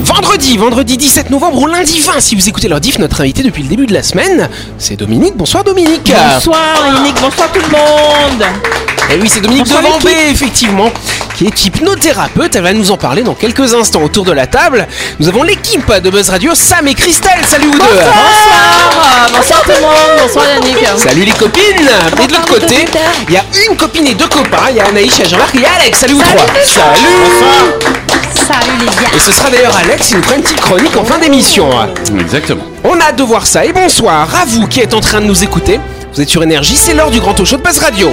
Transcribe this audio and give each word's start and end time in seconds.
Vendredi, 0.00 0.58
vendredi 0.58 0.98
17 0.98 1.30
novembre 1.30 1.62
ou 1.62 1.66
lundi 1.66 2.00
20, 2.00 2.20
si 2.20 2.34
vous 2.34 2.48
écoutez 2.50 2.68
leur 2.68 2.80
diff, 2.80 2.98
notre 2.98 3.22
invité 3.22 3.42
depuis 3.42 3.62
le 3.62 3.68
début 3.70 3.86
de 3.86 3.94
la 3.94 4.02
semaine, 4.02 4.50
c'est 4.76 4.96
Dominique. 4.96 5.34
Bonsoir 5.34 5.64
Dominique. 5.64 6.12
Bonsoir 6.34 6.86
Yannick, 6.86 7.18
bonsoir 7.22 7.50
tout 7.50 7.60
le 7.60 7.68
monde. 7.68 8.44
Et 9.10 9.16
oui, 9.20 9.28
c'est 9.28 9.40
Dominique 9.40 9.64
Bonsoir, 9.66 9.82
Devambé, 9.82 10.12
effectivement, 10.30 10.90
qui 11.36 11.46
est 11.46 11.66
hypnothérapeute. 11.66 12.56
Elle 12.56 12.62
va 12.62 12.72
nous 12.72 12.90
en 12.90 12.96
parler 12.96 13.22
dans 13.22 13.34
quelques 13.34 13.74
instants 13.74 14.02
autour 14.02 14.24
de 14.24 14.32
la 14.32 14.46
table. 14.46 14.86
Nous 15.20 15.28
avons 15.28 15.42
l'équipe 15.42 15.92
de 15.92 16.10
Buzz 16.10 16.30
Radio, 16.30 16.52
Sam 16.54 16.88
et 16.88 16.94
Christelle. 16.94 17.44
Salut 17.46 17.66
vous 17.66 17.78
deux. 17.78 17.84
Bonsoir, 17.84 19.30
bonsoir 19.36 19.62
tout 19.62 19.70
le 19.70 19.80
monde, 19.80 20.20
bonsoir 20.22 20.46
Yannick. 20.48 20.78
Salut 20.96 21.24
les 21.24 21.32
copines 21.32 21.90
Et 22.22 22.26
de 22.26 22.32
l'autre 22.32 22.48
côté, 22.48 22.86
il 23.28 23.34
y 23.34 23.36
a 23.36 23.44
une 23.68 23.76
copine 23.76 24.06
et 24.06 24.14
deux 24.14 24.28
copains. 24.28 24.70
Il 24.70 24.76
y 24.76 24.80
a 24.80 24.86
Anaïs, 24.86 25.12
il 25.18 25.22
y 25.22 25.26
a 25.26 25.28
Jean-Marc 25.28 25.54
et 25.54 25.58
il 25.58 25.62
y 25.62 25.66
a 25.66 25.72
Alex. 25.80 25.98
Salut 25.98 26.14
vous 26.14 26.22
trois. 26.22 26.46
Salut. 26.64 27.94
Salut 28.34 28.78
les 28.80 28.86
gars. 28.86 29.10
Et 29.14 29.20
ce 29.20 29.32
sera 29.32 29.50
d'ailleurs 29.50 29.76
Alex 29.76 30.08
qui 30.08 30.16
nous 30.16 30.22
fera 30.22 30.36
une 30.36 30.42
petite 30.42 30.60
chronique 30.60 30.96
en 30.96 31.04
fin 31.04 31.18
d'émission. 31.18 31.70
Exactement. 32.18 32.64
On 32.82 32.98
a 33.00 33.04
hâte 33.04 33.16
de 33.16 33.22
voir 33.22 33.46
ça. 33.46 33.64
Et 33.64 33.72
bonsoir 33.72 34.28
à 34.34 34.44
vous 34.46 34.66
qui 34.66 34.80
êtes 34.80 34.94
en 34.94 35.00
train 35.00 35.20
de 35.20 35.26
nous 35.26 35.44
écouter. 35.44 35.78
Vous 36.12 36.20
êtes 36.20 36.28
sur 36.28 36.42
Énergie, 36.42 36.76
c'est 36.76 36.94
l'heure 36.94 37.10
du 37.10 37.18
grand 37.20 37.34
talk 37.34 37.46
show 37.46 37.56
de 37.56 37.62
Buzz 37.62 37.78
Radio. 37.78 38.12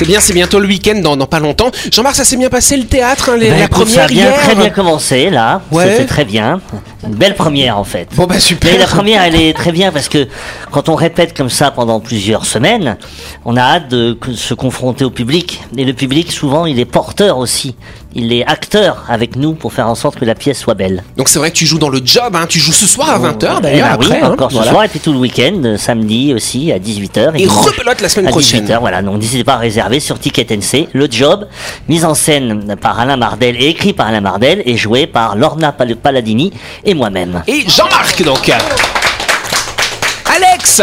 c'est 0.00 0.06
bien, 0.06 0.18
c'est 0.20 0.32
bientôt 0.32 0.58
le 0.60 0.66
week-end 0.66 0.98
dans, 1.02 1.14
dans 1.14 1.26
pas 1.26 1.40
longtemps. 1.40 1.70
Jean-Marc, 1.92 2.16
ça 2.16 2.24
s'est 2.24 2.36
bien 2.38 2.48
passé 2.48 2.74
le 2.78 2.84
théâtre, 2.84 3.28
hein, 3.30 3.36
les- 3.36 3.50
Bah, 3.50 3.56
la 3.58 3.64
écoute, 3.64 3.72
première 3.84 3.94
ça 3.94 4.04
a 4.04 4.08
bien, 4.08 4.24
hier 4.30 4.34
très 4.42 4.54
bien 4.54 4.70
commencé 4.70 5.28
là. 5.28 5.60
Ouais. 5.70 5.90
C'était 5.90 6.06
très 6.06 6.24
bien. 6.24 6.60
Une 7.06 7.14
belle 7.14 7.34
première 7.34 7.78
en 7.78 7.84
fait. 7.84 8.08
Bon 8.14 8.26
bah 8.26 8.38
super. 8.38 8.70
Mais 8.72 8.78
la 8.78 8.86
première, 8.86 9.22
elle 9.22 9.34
est 9.34 9.54
très 9.54 9.72
bien 9.72 9.90
parce 9.90 10.08
que 10.08 10.28
quand 10.70 10.88
on 10.88 10.94
répète 10.94 11.34
comme 11.36 11.48
ça 11.50 11.70
pendant 11.70 11.98
plusieurs 12.00 12.44
semaines, 12.44 12.96
on 13.44 13.56
a 13.56 13.62
hâte 13.62 13.88
de 13.88 14.18
se 14.34 14.52
confronter 14.54 15.04
au 15.04 15.10
public. 15.10 15.60
Et 15.76 15.84
le 15.84 15.92
public, 15.94 16.30
souvent, 16.30 16.66
il 16.66 16.78
est 16.78 16.84
porteur 16.84 17.38
aussi. 17.38 17.74
Il 18.12 18.32
est 18.32 18.44
acteur 18.44 19.04
avec 19.08 19.36
nous 19.36 19.54
pour 19.54 19.72
faire 19.72 19.88
en 19.88 19.94
sorte 19.94 20.18
que 20.18 20.24
la 20.24 20.34
pièce 20.34 20.58
soit 20.58 20.74
belle. 20.74 21.04
Donc 21.16 21.28
c'est 21.28 21.38
vrai 21.38 21.50
que 21.52 21.56
tu 21.56 21.64
joues 21.64 21.78
dans 21.78 21.88
le 21.90 22.00
job, 22.04 22.34
hein. 22.34 22.46
tu 22.48 22.58
joues 22.58 22.72
ce 22.72 22.86
soir 22.86 23.08
à 23.10 23.18
20h 23.20 23.54
Eh 23.58 23.62
d'ailleurs. 23.62 23.96
oui, 24.00 24.06
après, 24.06 24.20
hein. 24.20 24.32
encore 24.32 24.50
ce 24.50 24.62
soir 24.64 24.82
et 24.82 24.88
puis 24.88 24.98
tout 24.98 25.12
le 25.12 25.18
week-end, 25.20 25.60
euh, 25.64 25.76
samedi 25.76 26.34
aussi 26.34 26.72
à 26.72 26.78
18h. 26.80 27.40
Et 27.40 27.46
rebelote 27.46 28.00
la 28.00 28.08
semaine 28.08 28.26
à 28.26 28.30
prochaine. 28.30 28.66
18h, 28.66 28.80
voilà. 28.80 29.00
Donc 29.00 29.20
n'hésitez 29.20 29.44
pas 29.44 29.54
à 29.54 29.58
réserver 29.58 30.00
sur 30.00 30.18
Ticket 30.18 30.44
NC. 30.56 30.88
Le 30.92 31.06
job, 31.08 31.46
mise 31.88 32.04
en 32.04 32.14
scène 32.14 32.74
par 32.80 32.98
Alain 32.98 33.16
Mardel 33.16 33.54
et 33.62 33.68
écrit 33.68 33.92
par 33.92 34.08
Alain 34.08 34.20
Mardel 34.20 34.62
et 34.66 34.76
joué 34.76 35.06
par 35.06 35.36
Lorna 35.36 35.70
Pal- 35.70 35.94
Paladini 35.94 36.52
et 36.84 36.89
moi-même. 36.94 37.42
Et 37.46 37.64
Jean-Marc 37.68 38.22
donc. 38.22 38.50
Alex 40.24 40.82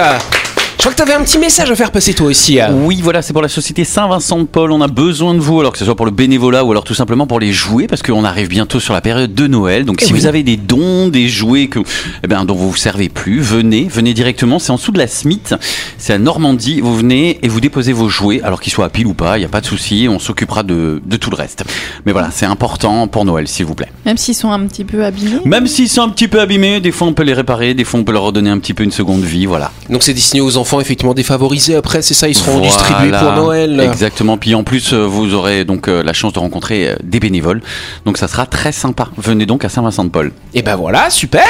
Je 0.77 0.83
crois 0.83 0.91
que 0.91 0.97
t'avais 0.97 1.13
un 1.19 1.23
petit 1.23 1.39
message 1.39 1.71
à 1.71 1.75
faire 1.75 1.91
passer 1.91 2.13
toi 2.13 2.27
aussi. 2.27 2.61
hein. 2.61 2.69
Oui, 2.71 2.99
voilà, 3.01 3.23
c'est 3.23 3.33
pour 3.33 3.41
la 3.41 3.47
société 3.49 3.83
Saint-Vincent 3.83 4.37
de 4.39 4.43
Paul. 4.43 4.71
On 4.71 4.79
a 4.81 4.87
besoin 4.87 5.33
de 5.33 5.39
vous, 5.39 5.59
alors 5.59 5.71
que 5.73 5.79
ce 5.79 5.83
soit 5.85 5.95
pour 5.95 6.05
le 6.05 6.11
bénévolat 6.11 6.63
ou 6.63 6.69
alors 6.71 6.83
tout 6.83 6.93
simplement 6.93 7.25
pour 7.25 7.39
les 7.39 7.51
jouets, 7.51 7.87
parce 7.87 8.03
qu'on 8.03 8.23
arrive 8.23 8.47
bientôt 8.47 8.79
sur 8.79 8.93
la 8.93 9.01
période 9.01 9.33
de 9.33 9.47
Noël. 9.47 9.85
Donc, 9.85 10.01
si 10.01 10.13
vous 10.13 10.27
avez 10.27 10.43
des 10.43 10.55
dons, 10.55 11.07
des 11.07 11.27
jouets 11.29 11.67
que, 11.67 11.79
eh 12.23 12.27
ben, 12.27 12.45
dont 12.45 12.53
vous 12.53 12.69
vous 12.69 12.75
servez 12.77 13.09
plus, 13.09 13.39
venez, 13.41 13.87
venez 13.91 14.13
directement. 14.13 14.59
C'est 14.59 14.71
en 14.71 14.75
dessous 14.75 14.91
de 14.91 14.99
la 14.99 15.07
Smith, 15.07 15.55
c'est 15.97 16.13
à 16.13 16.19
Normandie. 16.19 16.79
Vous 16.79 16.95
venez 16.95 17.39
et 17.41 17.47
vous 17.47 17.59
déposez 17.59 17.91
vos 17.91 18.07
jouets, 18.07 18.41
alors 18.43 18.61
qu'ils 18.61 18.71
soient 18.71 18.85
à 18.85 18.89
pile 18.89 19.07
ou 19.07 19.13
pas, 19.15 19.37
il 19.37 19.39
n'y 19.41 19.45
a 19.45 19.49
pas 19.49 19.61
de 19.61 19.65
souci. 19.65 20.07
On 20.09 20.19
s'occupera 20.19 20.61
de, 20.61 21.01
de 21.03 21.17
tout 21.17 21.31
le 21.31 21.37
reste. 21.37 21.63
Mais 22.05 22.11
voilà, 22.11 22.29
c'est 22.31 22.45
important 22.45 23.07
pour 23.07 23.25
Noël, 23.25 23.47
s'il 23.47 23.65
vous 23.65 23.75
plaît. 23.75 23.89
Même 24.05 24.17
s'ils 24.17 24.35
sont 24.35 24.51
un 24.51 24.59
petit 24.67 24.85
peu 24.85 25.03
abîmés. 25.03 25.39
Même 25.43 25.65
s'ils 25.65 25.89
sont 25.89 26.03
un 26.03 26.09
petit 26.09 26.27
peu 26.27 26.39
abîmés, 26.39 26.79
des 26.79 26.91
fois 26.91 27.07
on 27.07 27.13
peut 27.13 27.23
les 27.23 27.33
réparer, 27.33 27.73
des 27.73 27.83
fois 27.83 27.99
on 27.99 28.03
peut 28.03 28.13
leur 28.13 28.23
redonner 28.23 28.51
un 28.51 28.59
petit 28.59 28.75
peu 28.75 28.83
une 28.83 28.91
seconde 28.91 29.23
vie, 29.23 29.47
voilà. 29.47 29.71
Donc 29.89 30.03
c'est 30.03 30.13
destiné 30.13 30.39
aux 30.41 30.55
enfants 30.57 30.76
effectivement 30.81 31.13
défavorisés. 31.13 31.75
Après 31.75 32.01
c'est 32.01 32.13
ça, 32.13 32.27
ils 32.27 32.35
seront 32.35 32.53
Voilà. 32.59 32.67
distribués 32.67 33.11
pour 33.11 33.31
Noël. 33.33 33.79
Exactement. 33.79 34.37
Puis 34.37 34.55
en 34.55 34.63
plus, 34.63 34.93
euh, 34.93 35.05
vous 35.05 35.33
aurez 35.33 35.65
donc 35.65 35.87
euh, 35.87 36.03
la 36.03 36.13
chance 36.13 36.33
de 36.33 36.39
rencontrer 36.39 36.89
euh, 36.89 36.95
des 37.03 37.19
bénévoles. 37.19 37.61
Donc 38.05 38.17
ça 38.17 38.27
sera 38.27 38.45
très 38.45 38.71
sympa. 38.71 39.09
Venez 39.17 39.45
donc 39.45 39.65
à 39.65 39.69
Saint-Vincent-de-Paul. 39.69 40.31
Et 40.53 40.61
ben 40.61 40.75
voilà, 40.75 41.09
super 41.09 41.43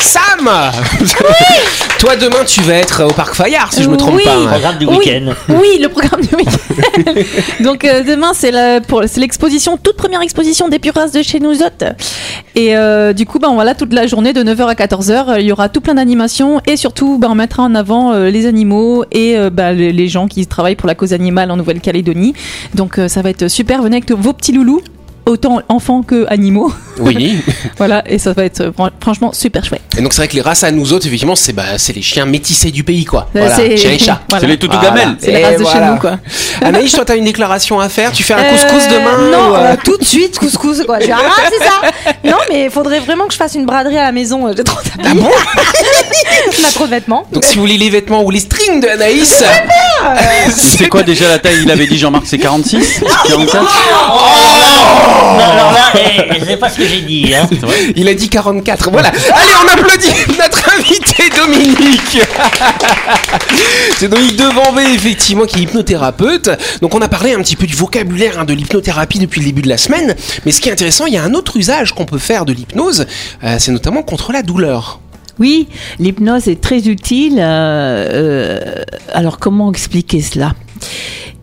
Sam 0.00 0.48
Toi 1.98 2.16
demain 2.16 2.42
tu 2.46 2.62
vas 2.62 2.74
être 2.74 3.04
au 3.04 3.12
parc 3.12 3.34
Fayard 3.34 3.72
si 3.72 3.82
je 3.82 3.88
me 3.90 3.96
trompe 3.96 4.14
Oui. 4.16 4.24
pas. 4.24 4.34
hein. 4.34 4.46
Programme 4.48 4.78
du 4.78 4.86
Oui. 4.86 4.96
week-end. 4.96 5.32
Oui, 5.50 5.78
le 5.80 5.88
programme 5.88 6.22
du 6.22 6.34
week-end. 6.34 7.12
Donc 7.64 7.84
euh, 7.84 8.02
demain, 8.02 8.32
c'est 8.34 8.50
la- 8.50 8.80
pour- 8.80 9.02
c'est 9.06 9.20
l'exposition, 9.20 9.76
toute 9.76 9.96
première 9.96 10.22
exposition 10.22 10.68
des 10.68 10.78
Puras 10.78 11.08
de 11.08 11.22
chez 11.22 11.38
nous 11.40 11.62
autres. 11.62 11.94
Et 12.54 12.74
euh, 12.76 13.12
du 13.12 13.26
coup, 13.26 13.38
ben, 13.38 13.52
voilà, 13.52 13.74
toute 13.74 13.92
la 13.92 14.06
journée 14.06 14.32
de 14.32 14.42
9h 14.42 14.66
à 14.68 14.74
14h, 14.74 15.28
euh, 15.28 15.40
il 15.40 15.46
y 15.46 15.52
aura 15.52 15.68
tout 15.68 15.80
plein 15.82 15.94
d'animations 15.94 16.60
et 16.66 16.76
surtout, 16.76 17.18
ben, 17.18 17.28
on 17.30 17.34
mettra 17.34 17.62
en 17.62 17.74
avant 17.74 18.12
euh, 18.12 18.30
les 18.30 18.46
animaux 18.46 19.04
et 19.12 19.36
euh, 19.36 19.50
ben, 19.50 19.72
les, 19.72 19.92
les 19.92 20.08
gens 20.08 20.26
qui 20.26 20.46
travaillent 20.46 20.76
pour 20.76 20.88
la 20.88 20.94
cause 20.94 21.12
animale 21.12 21.50
en 21.50 21.56
Nouvelle-Calédonie. 21.56 22.32
Donc 22.74 22.98
euh, 22.98 23.08
ça 23.08 23.20
va 23.22 23.28
être 23.30 23.48
super. 23.48 23.82
Venez 23.82 23.96
avec 23.98 24.10
vos 24.10 24.32
petits 24.32 24.52
loulous, 24.52 24.80
autant 25.26 25.60
enfants 25.68 26.02
que 26.02 26.26
animaux. 26.28 26.72
Oui. 26.98 27.40
voilà, 27.78 28.02
et 28.06 28.18
ça 28.18 28.32
va 28.32 28.44
être 28.44 28.60
euh, 28.60 28.72
fran- 28.72 28.90
franchement 29.00 29.32
super 29.32 29.64
chouette. 29.64 29.80
Et 29.96 30.02
donc 30.02 30.12
c'est 30.12 30.18
vrai 30.22 30.28
que 30.28 30.34
les 30.34 30.40
races 30.42 30.64
à 30.64 30.70
nous 30.70 30.92
autres 30.92 31.06
effectivement 31.06 31.36
c'est 31.36 31.52
bah, 31.52 31.78
c'est 31.78 31.92
les 31.94 32.02
chiens 32.02 32.26
métissés 32.26 32.70
du 32.70 32.84
pays 32.84 33.04
quoi. 33.04 33.28
Euh, 33.36 33.40
Voilà, 33.40 33.56
c'est- 33.56 33.68
et 33.68 33.98
chats. 33.98 34.20
voilà. 34.28 34.40
C'est 34.40 34.46
les 34.48 34.58
toutous 34.58 34.76
Voilà. 34.80 34.90
gamelles. 35.00 35.16
C'est 35.18 35.32
la 35.32 35.40
Et 35.40 35.44
race 35.44 35.58
de 35.60 35.64
chez 35.64 35.80
nous, 35.80 35.96
quoi. 35.98 36.18
Anaïs, 36.62 36.92
toi 36.92 37.04
t'as 37.04 37.16
une 37.16 37.24
déclaration 37.24 37.80
à 37.80 37.88
faire? 37.88 38.12
Tu 38.12 38.22
fais 38.22 38.34
un 38.34 38.38
Euh, 38.38 38.50
couscous 38.50 38.88
demain 38.88 39.30
Non, 39.30 39.50
ou, 39.52 39.54
euh, 39.56 39.76
tout 39.84 39.96
de 39.96 40.04
suite, 40.04 40.38
couscous, 40.38 40.82
quoi. 40.84 40.98
Ah, 41.00 41.42
c'est 41.50 41.64
ça. 41.64 42.12
Non, 42.24 42.36
mais 42.50 42.64
il 42.64 42.70
faudrait 42.70 43.00
vraiment 43.00 43.26
que 43.26 43.32
je 43.32 43.38
fasse 43.38 43.54
une 43.54 43.66
braderie 43.66 43.98
à 43.98 44.02
la 44.04 44.12
maison. 44.12 44.52
J'ai 44.56 44.64
trop 44.64 44.78
Ah 45.04 45.14
bon? 45.14 45.28
On 46.62 46.64
a 46.68 46.72
trop 46.72 46.84
de 46.86 46.90
vêtements. 46.90 47.26
Donc 47.32 47.44
si 47.44 47.54
vous 47.54 47.60
voulez 47.62 47.78
les 47.78 47.90
vêtements 47.90 48.22
ou 48.22 48.30
les 48.30 48.40
strings 48.40 48.80
de 48.80 48.88
Anaïs, 48.88 49.42
C'est 50.54 50.88
quoi 50.88 51.02
déjà 51.02 51.28
la 51.28 51.38
taille 51.38 51.60
Il 51.62 51.70
avait 51.70 51.86
dit 51.86 51.98
Jean-Marc, 51.98 52.24
c'est 52.26 52.38
46 52.38 53.00
44 53.26 53.62
Non, 55.30 55.44
alors 55.44 55.72
là, 55.72 55.92
eh, 55.94 56.40
je 56.40 56.44
sais 56.44 56.56
pas 56.56 56.68
ce 56.68 56.78
que 56.78 56.86
j'ai 56.86 57.02
dit. 57.02 57.32
Hein. 57.34 57.48
il 57.94 58.08
a 58.08 58.14
dit 58.14 58.28
44. 58.28 58.90
Voilà. 58.90 59.08
Allez, 59.08 59.52
on 59.64 59.68
applaudit 59.68 60.12
notre 60.38 60.70
invité 60.76 61.24
Dominique. 61.36 62.20
C'est 63.98 64.08
Dominique 64.08 64.36
Devambé, 64.36 64.82
effectivement, 64.94 65.44
qui 65.44 65.60
est 65.60 65.62
hypnothérapeute. 65.62 66.50
Donc 66.80 66.94
on 66.94 67.00
a 67.00 67.08
parlé 67.08 67.34
un 67.34 67.38
petit 67.38 67.56
peu 67.56 67.66
du 67.66 67.74
vocabulaire 67.74 68.38
hein, 68.38 68.44
de 68.44 68.54
l'hypnothérapie 68.54 69.18
depuis 69.18 69.40
le 69.40 69.46
début 69.46 69.62
de 69.62 69.68
la 69.68 69.78
semaine. 69.78 70.14
Mais 70.44 70.52
ce 70.52 70.60
qui 70.60 70.68
est 70.68 70.72
intéressant, 70.72 71.06
il 71.06 71.14
y 71.14 71.18
a 71.18 71.22
un 71.22 71.34
autre 71.34 71.56
usage 71.56 71.92
qu'on 71.92 72.06
peut 72.06 72.18
faire 72.18 72.44
de 72.44 72.52
l'hypnose, 72.52 73.06
euh, 73.44 73.56
c'est 73.58 73.72
notamment 73.72 74.02
contre 74.02 74.32
la 74.32 74.42
douleur. 74.42 75.00
Oui, 75.40 75.68
l'hypnose 75.98 76.48
est 76.48 76.60
très 76.60 76.86
utile. 76.88 77.38
euh, 77.38 78.06
euh, 78.12 78.84
alors 79.12 79.38
comment 79.38 79.70
expliquer 79.70 80.20
cela? 80.20 80.52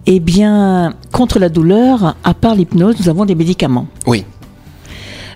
Eh 0.05 0.19
bien, 0.19 0.93
contre 1.11 1.39
la 1.39 1.49
douleur, 1.49 2.15
à 2.23 2.33
part 2.33 2.55
l'hypnose, 2.55 2.95
nous 2.99 3.09
avons 3.09 3.25
des 3.25 3.35
médicaments. 3.35 3.87
Oui. 4.05 4.23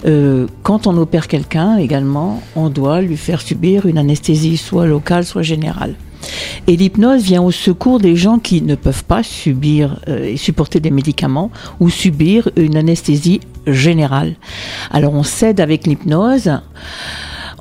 Euh, 0.06 0.48
quand 0.64 0.88
on 0.88 0.98
opère 0.98 1.28
quelqu'un 1.28 1.78
également, 1.78 2.42
on 2.56 2.70
doit 2.70 3.02
lui 3.02 3.18
faire 3.18 3.42
subir 3.42 3.86
une 3.86 3.98
anesthésie 3.98 4.58
soit 4.58 4.86
locale, 4.86 5.26
soit 5.26 5.44
générale. 5.44 5.96
Et 6.68 6.76
l'hypnose 6.78 7.24
vient 7.24 7.42
au 7.42 7.52
secours 7.52 8.00
des 8.00 8.16
gens 8.16 8.40
qui 8.40 8.62
ne 8.62 8.76
peuvent 8.76 9.04
pas 9.04 9.24
subir 9.24 10.00
euh, 10.08 10.26
et 10.26 10.38
supporter 10.38 10.80
des 10.80 10.92
médicaments 10.92 11.52
ou 11.80 11.90
subir 11.90 12.50
une 12.56 12.78
anesthésie 12.78 13.42
générale. 13.68 14.36
Alors 14.92 15.14
on 15.14 15.24
cède 15.24 15.60
avec 15.60 15.86
l'hypnose. 15.86 16.52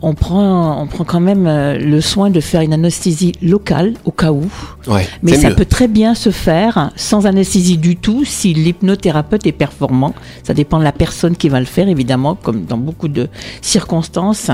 On 0.02 0.14
prend, 0.14 0.80
on 0.82 0.86
prend 0.86 1.04
quand 1.04 1.20
même 1.20 1.46
euh, 1.46 1.76
le 1.78 2.00
soin 2.00 2.30
de 2.30 2.40
faire 2.40 2.62
une 2.62 2.72
anesthésie 2.72 3.32
locale 3.42 3.92
au 4.06 4.10
cas 4.10 4.32
où. 4.32 4.44
Ouais. 4.86 5.06
Mais 5.22 5.34
ça 5.34 5.50
mieux. 5.50 5.56
peut 5.56 5.66
très 5.66 5.88
bien 5.88 6.14
se 6.14 6.30
faire 6.30 6.90
sans 6.96 7.26
anesthésie 7.26 7.76
du 7.76 7.96
tout 7.96 8.24
si 8.24 8.54
l'hypnothérapeute 8.54 9.46
est 9.46 9.52
performant. 9.52 10.14
Ça 10.42 10.54
dépend 10.54 10.78
de 10.78 10.84
la 10.84 10.92
personne 10.92 11.36
qui 11.36 11.50
va 11.50 11.60
le 11.60 11.66
faire, 11.66 11.86
évidemment, 11.88 12.34
comme 12.34 12.64
dans 12.64 12.78
beaucoup 12.78 13.08
de 13.08 13.28
circonstances. 13.60 14.50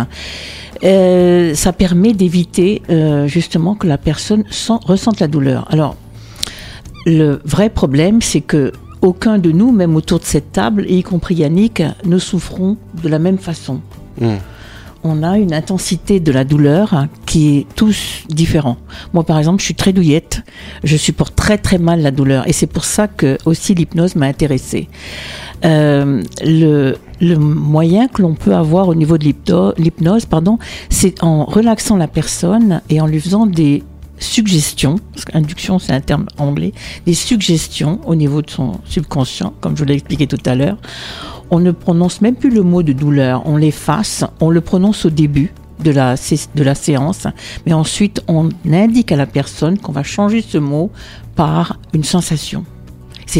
Euh, 0.84 1.54
ça 1.54 1.72
permet 1.72 2.12
d'éviter 2.12 2.82
euh, 2.90 3.26
justement 3.28 3.76
que 3.76 3.86
la 3.86 3.98
personne 3.98 4.42
sent- 4.50 4.80
ressente 4.84 5.20
la 5.20 5.28
douleur. 5.28 5.66
Alors, 5.70 5.94
le 7.06 7.40
vrai 7.44 7.70
problème, 7.70 8.20
c'est 8.20 8.40
que 8.40 8.72
aucun 9.00 9.38
de 9.38 9.52
nous, 9.52 9.70
même 9.70 9.94
autour 9.94 10.18
de 10.18 10.24
cette 10.24 10.50
table, 10.52 10.86
y 10.90 11.02
compris 11.04 11.36
Yannick, 11.36 11.82
ne 12.04 12.18
souffrons 12.18 12.76
de 13.00 13.08
la 13.08 13.20
même 13.20 13.38
façon. 13.38 13.80
Mm. 14.20 14.34
On 15.04 15.22
a 15.22 15.38
une 15.38 15.54
intensité 15.54 16.20
de 16.20 16.32
la 16.32 16.44
douleur 16.44 17.06
qui 17.26 17.58
est 17.58 17.66
tous 17.74 18.24
différent. 18.28 18.76
Moi, 19.12 19.24
par 19.24 19.38
exemple, 19.38 19.60
je 19.60 19.66
suis 19.66 19.74
très 19.74 19.92
douillette. 19.92 20.42
Je 20.84 20.96
supporte 20.96 21.34
très 21.34 21.58
très 21.58 21.78
mal 21.78 22.02
la 22.02 22.10
douleur, 22.10 22.48
et 22.48 22.52
c'est 22.52 22.66
pour 22.66 22.84
ça 22.84 23.08
que 23.08 23.38
aussi 23.44 23.74
l'hypnose 23.74 24.16
m'a 24.16 24.26
intéressée. 24.26 24.88
Euh, 25.64 26.22
le, 26.42 26.96
moyen 27.38 28.08
que 28.08 28.20
l'on 28.20 28.34
peut 28.34 28.54
avoir 28.54 28.88
au 28.88 28.94
niveau 28.94 29.16
de 29.16 29.24
l'hypno- 29.24 29.72
l'hypnose, 29.78 30.26
pardon, 30.26 30.58
c'est 30.90 31.22
en 31.22 31.44
relaxant 31.44 31.96
la 31.96 32.08
personne 32.08 32.82
et 32.90 33.00
en 33.00 33.06
lui 33.06 33.20
faisant 33.20 33.46
des 33.46 33.82
suggestions, 34.18 34.96
parce 35.12 35.24
qu'induction 35.24 35.78
c'est 35.78 35.92
un 35.92 36.00
terme 36.00 36.26
anglais, 36.38 36.72
des 37.06 37.14
suggestions 37.14 38.00
au 38.06 38.14
niveau 38.14 38.42
de 38.42 38.50
son 38.50 38.80
subconscient, 38.86 39.52
comme 39.60 39.76
je 39.76 39.82
vous 39.82 39.88
l'ai 39.88 39.94
expliqué 39.94 40.26
tout 40.26 40.38
à 40.46 40.54
l'heure. 40.54 40.78
On 41.50 41.60
ne 41.60 41.70
prononce 41.70 42.20
même 42.20 42.34
plus 42.34 42.50
le 42.50 42.62
mot 42.62 42.82
de 42.82 42.92
douleur, 42.92 43.42
on 43.46 43.56
l'efface, 43.56 44.24
on 44.40 44.50
le 44.50 44.60
prononce 44.60 45.04
au 45.06 45.10
début 45.10 45.52
de 45.82 45.90
la, 45.90 46.16
séance, 46.74 47.26
mais 47.66 47.72
ensuite 47.72 48.22
on 48.28 48.48
indique 48.70 49.12
à 49.12 49.16
la 49.16 49.26
personne 49.26 49.78
qu'on 49.78 49.92
va 49.92 50.02
changer 50.02 50.42
ce 50.42 50.58
mot 50.58 50.90
par 51.34 51.78
une 51.92 52.04
sensation. 52.04 52.64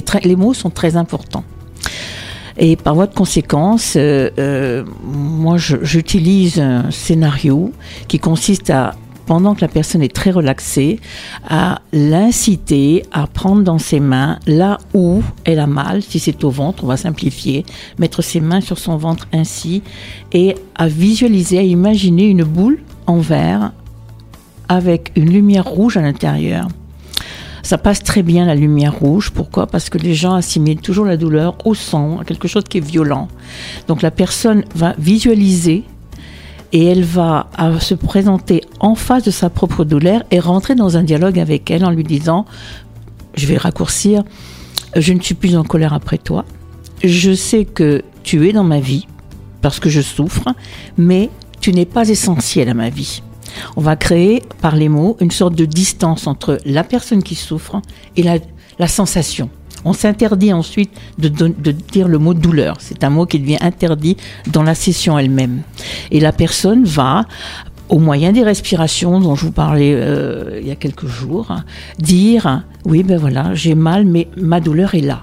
Très, 0.04 0.20
les 0.20 0.36
mots 0.36 0.52
sont 0.52 0.70
très 0.70 0.96
importants. 0.96 1.44
Et 2.58 2.76
par 2.76 2.94
voie 2.94 3.06
de 3.06 3.14
conséquence, 3.14 3.94
euh, 3.96 4.30
euh, 4.38 4.84
moi 5.02 5.56
j'utilise 5.58 6.60
un 6.60 6.90
scénario 6.90 7.72
qui 8.08 8.18
consiste 8.18 8.70
à, 8.70 8.94
pendant 9.26 9.55
que 9.55 9.61
la 9.61 9.69
personne 9.69 10.02
est 10.02 10.14
très 10.14 10.31
relaxée, 10.31 11.00
à 11.49 11.81
l'inciter 11.93 13.05
à 13.12 13.26
prendre 13.26 13.62
dans 13.62 13.78
ses 13.78 14.00
mains 14.00 14.38
là 14.46 14.78
où 14.94 15.23
elle 15.44 15.58
a 15.58 15.67
mal, 15.67 16.02
si 16.02 16.19
c'est 16.19 16.44
au 16.44 16.50
ventre, 16.50 16.84
on 16.84 16.87
va 16.87 16.96
simplifier, 16.96 17.67
mettre 17.99 18.23
ses 18.23 18.40
mains 18.40 18.61
sur 18.61 18.78
son 18.78 18.96
ventre 18.96 19.26
ainsi, 19.32 19.82
et 20.32 20.55
à 20.76 20.88
visualiser, 20.88 21.58
à 21.58 21.62
imaginer 21.62 22.25
une 22.25 22.44
boule 22.44 22.78
en 23.06 23.19
verre 23.19 23.73
avec 24.69 25.12
une 25.17 25.31
lumière 25.31 25.64
rouge 25.64 25.96
à 25.96 26.02
l'intérieur. 26.02 26.69
Ça 27.62 27.78
passe 27.78 28.00
très 28.05 28.23
bien 28.23 28.46
la 28.46 28.55
lumière 28.55 28.94
rouge. 28.94 29.32
Pourquoi? 29.32 29.67
Parce 29.67 29.90
que 29.90 29.99
les 29.99 30.14
gens 30.14 30.34
assimilent 30.34 30.81
toujours 30.81 31.05
la 31.05 31.17
douleur 31.17 31.56
au 31.67 31.75
sang, 31.75 32.20
à 32.20 32.25
quelque 32.25 32.46
chose 32.46 32.62
qui 32.62 32.78
est 32.78 32.81
violent. 32.81 33.26
Donc 33.88 34.02
la 34.02 34.12
personne 34.12 34.64
va 34.76 34.94
visualiser 34.99 35.82
et 36.76 36.84
elle 36.84 37.05
va 37.05 37.49
euh, 37.58 37.78
se 37.78 37.94
présenter 37.94 38.61
en 38.81 38.94
face 38.94 39.23
de 39.23 39.31
sa 39.31 39.49
propre 39.49 39.82
douleur 39.82 40.23
et 40.31 40.38
rentrer 40.38 40.75
dans 40.75 40.99
un 40.99 41.05
dialogue 41.05 41.38
avec 41.38 41.70
elle 41.70 41.87
en 41.87 41.90
lui 41.90 42.05
disant, 42.05 42.44
je 43.34 43.46
vais 43.46 43.56
raccourcir, 43.56 44.23
je 44.94 45.14
ne 45.14 45.20
suis 45.23 45.34
plus 45.34 45.56
en 45.56 45.64
colère 45.64 45.94
après 45.94 46.19
toi. 46.19 46.44
Je 47.02 47.32
sais 47.32 47.64
que 47.64 48.02
tu 48.25 48.46
es 48.46 48.52
dans 48.52 48.62
ma 48.62 48.78
vie 48.78 49.06
parce 49.62 49.81
que 49.81 49.88
je 49.88 50.02
souffre, 50.02 50.49
mais 50.99 51.31
tu 51.62 51.73
n'es 51.73 51.87
pas 51.87 52.11
essentiel 52.11 52.69
à 52.69 52.75
ma 52.75 52.90
vie. 52.90 53.23
On 53.78 53.81
va 53.81 53.96
créer 53.96 54.43
par 54.61 54.76
les 54.76 54.90
mots 54.90 55.17
une 55.20 55.31
sorte 55.31 55.55
de 55.55 55.64
distance 55.64 56.26
entre 56.26 56.58
la 56.67 56.84
personne 56.84 57.23
qui 57.23 57.37
souffre 57.37 57.81
et 58.17 58.23
la, 58.23 58.37
la 58.78 58.87
sensation. 58.87 59.49
On 59.86 59.92
s'interdit 59.92 60.52
ensuite 60.52 60.90
de, 61.16 61.28
dire 61.28 62.08
le 62.08 62.18
mot 62.18 62.34
douleur. 62.34 62.76
C'est 62.80 63.04
un 63.04 63.10
mot 63.10 63.24
qui 63.24 63.38
devient 63.38 63.58
interdit 63.60 64.16
dans 64.48 64.64
la 64.64 64.74
session 64.74 65.16
elle-même. 65.16 65.62
Et 66.10 66.18
la 66.18 66.32
personne 66.32 66.84
va, 66.84 67.24
au 67.88 68.00
moyen 68.00 68.32
des 68.32 68.42
respirations 68.42 69.20
dont 69.20 69.36
je 69.36 69.46
vous 69.46 69.52
parlais 69.52 69.94
euh, 69.94 70.58
il 70.60 70.66
y 70.66 70.72
a 70.72 70.74
quelques 70.74 71.06
jours, 71.06 71.54
dire 72.00 72.64
oui 72.84 73.04
ben 73.04 73.16
voilà 73.16 73.54
j'ai 73.54 73.76
mal 73.76 74.04
mais 74.04 74.26
ma 74.36 74.58
douleur 74.58 74.96
est 74.96 75.02
là 75.02 75.20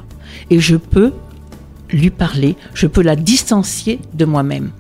et 0.50 0.62
je 0.62 0.78
peux 0.78 1.12
lui 1.92 2.10
parler, 2.10 2.56
je 2.74 2.88
peux 2.88 3.02
la 3.02 3.18
distancier 3.18 4.00
de 4.14 4.24
moi-même. 4.26 4.72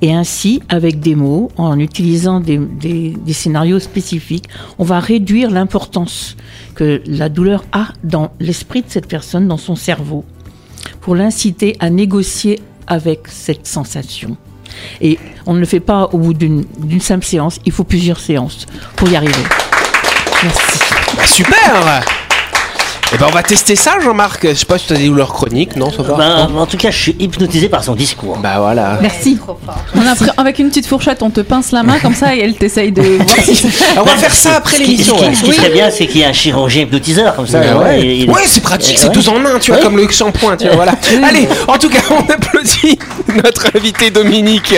Et 0.00 0.14
ainsi, 0.14 0.62
avec 0.68 1.00
des 1.00 1.14
mots, 1.14 1.50
en 1.58 1.78
utilisant 1.78 2.40
des 2.40 3.14
scénarios 3.32 3.78
spécifiques, 3.78 4.48
on 4.78 4.84
va 4.84 4.98
réduire 4.98 5.50
l'importance 5.50 6.36
que 6.74 7.02
la 7.06 7.28
douleur 7.28 7.64
a 7.72 7.88
dans 8.02 8.32
l'esprit 8.40 8.82
de 8.82 8.88
cette 8.88 9.08
personne, 9.08 9.48
dans 9.48 9.56
son 9.56 9.76
cerveau, 9.76 10.24
pour 11.00 11.14
l'inciter 11.14 11.76
à 11.80 11.90
négocier 11.90 12.60
avec 12.86 13.28
cette 13.28 13.66
sensation. 13.66 14.36
Et 15.00 15.18
on 15.46 15.54
ne 15.54 15.60
le 15.60 15.66
fait 15.66 15.80
pas 15.80 16.08
au 16.12 16.18
bout 16.18 16.34
d'une 16.34 16.64
simple 17.00 17.24
séance, 17.24 17.58
il 17.66 17.72
faut 17.72 17.84
plusieurs 17.84 18.20
séances 18.20 18.66
pour 18.96 19.08
y 19.08 19.16
arriver. 19.16 19.44
Merci. 20.42 20.78
Super 21.26 22.21
Eh 23.14 23.18
ben 23.18 23.26
on 23.28 23.32
va 23.34 23.42
tester 23.42 23.76
ça 23.76 23.98
Jean-Marc. 24.02 24.46
Je 24.48 24.54
sais 24.54 24.64
pas 24.64 24.78
si 24.78 24.86
tu 24.86 24.94
as 24.94 24.96
des 24.96 25.06
douleurs 25.06 25.32
chroniques, 25.32 25.76
non 25.76 25.90
ça 25.90 26.02
va 26.02 26.14
Ben, 26.16 26.48
en 26.56 26.66
tout 26.66 26.78
cas, 26.78 26.90
je 26.90 26.96
suis 26.98 27.16
hypnotisé 27.18 27.68
par 27.68 27.84
son 27.84 27.94
discours. 27.94 28.38
Bah 28.38 28.54
voilà. 28.58 28.98
Merci. 29.02 29.38
On 29.94 30.06
a 30.06 30.14
pris- 30.14 30.30
avec 30.38 30.58
une 30.58 30.68
petite 30.70 30.86
fourchette, 30.86 31.22
on 31.22 31.28
te 31.30 31.40
pince 31.40 31.72
la 31.72 31.82
main 31.82 31.98
comme 31.98 32.14
ça 32.14 32.34
et 32.34 32.40
elle 32.40 32.54
t'essaye 32.54 32.90
de 32.90 33.02
on 33.98 34.02
va 34.02 34.16
faire 34.16 34.32
ça 34.32 34.56
après 34.56 34.76
Ce 34.76 34.82
qui, 34.82 34.90
l'émission. 34.92 35.16
ce 35.18 35.22
qui- 35.22 35.28
ouais. 35.28 35.34
ce 35.34 35.42
qui 35.44 35.52
serait 35.52 35.70
bien, 35.70 35.90
c'est 35.90 36.06
qu'il 36.06 36.20
y 36.20 36.22
ait 36.22 36.26
un 36.26 36.32
chirurgien 36.32 36.82
hypnotiseur 36.82 37.34
comme 37.36 37.46
ça. 37.46 37.60
Ouais, 37.60 37.72
ouais, 37.72 37.78
ouais. 37.84 38.00
il- 38.00 38.22
il- 38.22 38.30
Ouais, 38.30 38.42
c'est 38.46 38.62
pratique, 38.62 38.98
c'est 38.98 39.08
Ouais. 39.08 39.14
deux 39.14 39.28
en 39.28 39.44
un, 39.44 39.58
tu 39.58 39.70
vois, 39.70 39.76
Ouais. 39.78 39.82
comme 39.84 39.96
le 39.98 40.08
shampoing, 40.10 40.56
tu 40.56 40.66
vois, 40.66 40.76
voilà. 40.76 40.92
Allez, 41.28 41.46
en 41.68 41.76
tout 41.78 41.90
cas, 41.90 42.00
on 42.10 42.32
applaudit 42.32 42.98
notre 43.44 43.66
invité 43.76 44.10
Dominique. 44.10 44.74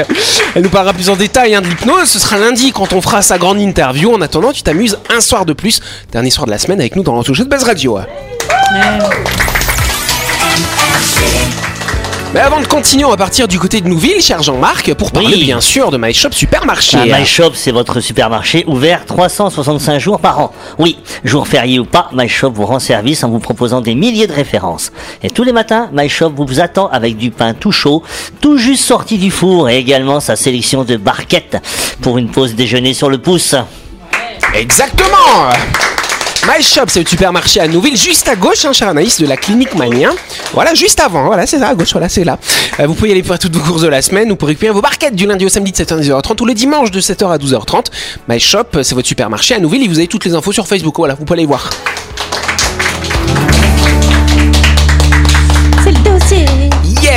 Elle 0.57 0.63
nous 0.63 0.71
parlera 0.71 0.93
plus 0.93 1.09
en 1.09 1.17
détail 1.17 1.55
hein, 1.55 1.61
de 1.63 1.69
l'hypnose. 1.69 2.09
Ce 2.09 2.19
sera 2.19 2.37
lundi 2.39 2.73
quand 2.73 2.93
on 2.93 3.01
fera 3.01 3.23
sa 3.23 3.39
grande 3.39 3.61
interview. 3.61 4.13
En 4.13 4.21
attendant, 4.21 4.53
tu 4.53 4.63
t'amuses 4.63 4.99
un 5.15 5.21
soir 5.21 5.45
de 5.47 5.53
plus, 5.53 5.81
dernier 6.13 6.31
soir 6.31 6.47
de 6.47 6.51
la 6.51 6.59
semaine 6.59 6.81
avec 6.81 6.97
nous 6.97 7.03
dans 7.05 7.15
l'entouché 7.15 7.45
de 7.45 7.49
Buzz 7.49 7.63
Radio. 7.63 7.99
Mais 12.33 12.41
avant 12.41 12.61
de 12.61 12.67
continuer, 12.67 13.05
on 13.05 13.11
va 13.11 13.17
partir 13.17 13.47
du 13.47 13.61
côté 13.61 13.81
de 13.81 13.87
Nouville, 13.87 14.21
cher 14.21 14.43
Jean-Marc, 14.43 14.93
pour 14.95 15.13
parler 15.13 15.29
Oui. 15.37 15.45
bien 15.45 15.61
sûr 15.61 15.93
de 15.93 15.97
My 15.97 16.13
Shop 16.13 16.33
Supermarché. 16.33 16.99
Ah, 17.01 17.19
My 17.21 17.25
Shop, 17.25 17.53
c'est 17.55 17.71
votre 17.71 18.01
supermarché 18.01 18.65
ouvert 18.67 19.07
365 19.07 20.01
jours 20.01 20.19
par 20.19 20.41
an. 20.41 20.53
Oui, 20.81 20.99
jour 21.23 21.47
férié 21.47 21.79
ou 21.79 21.85
pas, 21.85 22.09
My 22.13 22.29
Shop 22.29 22.51
vous 22.51 22.67
rend 22.67 22.81
service 22.81 23.23
en 23.23 23.29
vous 23.31 23.39
proposant 23.39 23.81
des 23.81 23.95
milliers 23.95 24.27
de 24.27 24.33
références. 24.33 24.91
Et 25.23 25.31
tous 25.31 25.45
les 25.45 25.53
matins, 25.53 25.89
My 25.93 26.09
Shop 26.09 26.33
vous 26.37 26.59
attend 26.59 26.89
avec 26.89 27.17
du 27.17 27.31
pain 27.31 27.55
tout 27.55 27.71
chaud, 27.71 28.03
tout 28.41 28.59
juste 28.59 28.85
sorti 28.85 29.17
du 29.19 29.31
four 29.31 29.69
et 29.69 29.79
également 29.79 30.19
sa 30.19 30.35
sélection 30.35 30.83
de 30.83 30.97
barquettes 30.97 31.59
pour 32.03 32.19
une 32.19 32.29
pause 32.29 32.57
déjeuner 32.57 32.95
sur 32.95 33.09
le 33.09 33.19
pouce. 33.19 33.55
Exactement 34.55 35.51
My 36.47 36.63
Shop, 36.63 36.85
c'est 36.89 37.01
le 37.03 37.09
supermarché 37.09 37.59
à 37.61 37.67
Nouville, 37.69 37.97
juste 37.97 38.29
à 38.29 38.37
gauche, 38.37 38.67
hein, 38.67 38.75
cher 38.75 38.89
Anaïs, 38.89 39.19
de 39.19 39.27
la 39.27 39.39
clinique 39.39 39.75
Manien. 39.75 40.11
Voilà, 40.53 40.75
juste 40.75 41.01
avant, 41.01 41.25
voilà, 41.25 41.47
c'est 41.47 41.59
ça, 41.59 41.69
à 41.69 41.75
gauche, 41.75 41.93
voilà, 41.93 42.11
c'est 42.11 42.23
là. 42.23 42.39
Euh, 42.81 42.87
vous 42.87 42.93
pouvez 42.93 43.09
y 43.09 43.13
aller 43.13 43.23
pour 43.23 43.39
toutes 43.39 43.57
vos 43.57 43.63
courses 43.65 43.81
de 43.81 43.89
la 43.89 44.03
semaine 44.03 44.31
ou 44.31 44.37
pour 44.37 44.49
récupérer 44.49 44.73
vos 44.75 44.83
barquettes 44.83 45.15
du 45.15 45.27
lundi 45.27 45.47
au 45.47 45.49
samedi 45.49 45.73
de 45.73 45.77
7h 45.79 45.95
à 45.95 46.01
10h30 46.01 46.43
ou 46.43 46.45
le 46.45 46.53
dimanche 46.53 46.91
de 46.91 47.01
7h 47.01 47.33
à 47.33 47.39
12h30. 47.39 47.87
My 48.29 48.39
Shop, 48.39 48.65
c'est 48.83 48.95
votre 48.95 49.09
supermarché 49.09 49.55
à 49.55 49.59
Nouville 49.59 49.85
et 49.85 49.89
vous 49.89 49.99
avez 49.99 50.07
toutes 50.07 50.27
les 50.27 50.35
infos 50.35 50.53
sur 50.53 50.67
Facebook, 50.67 50.97
voilà, 50.99 51.15
vous 51.15 51.25
pouvez 51.25 51.39
aller 51.39 51.47
voir. 51.47 51.71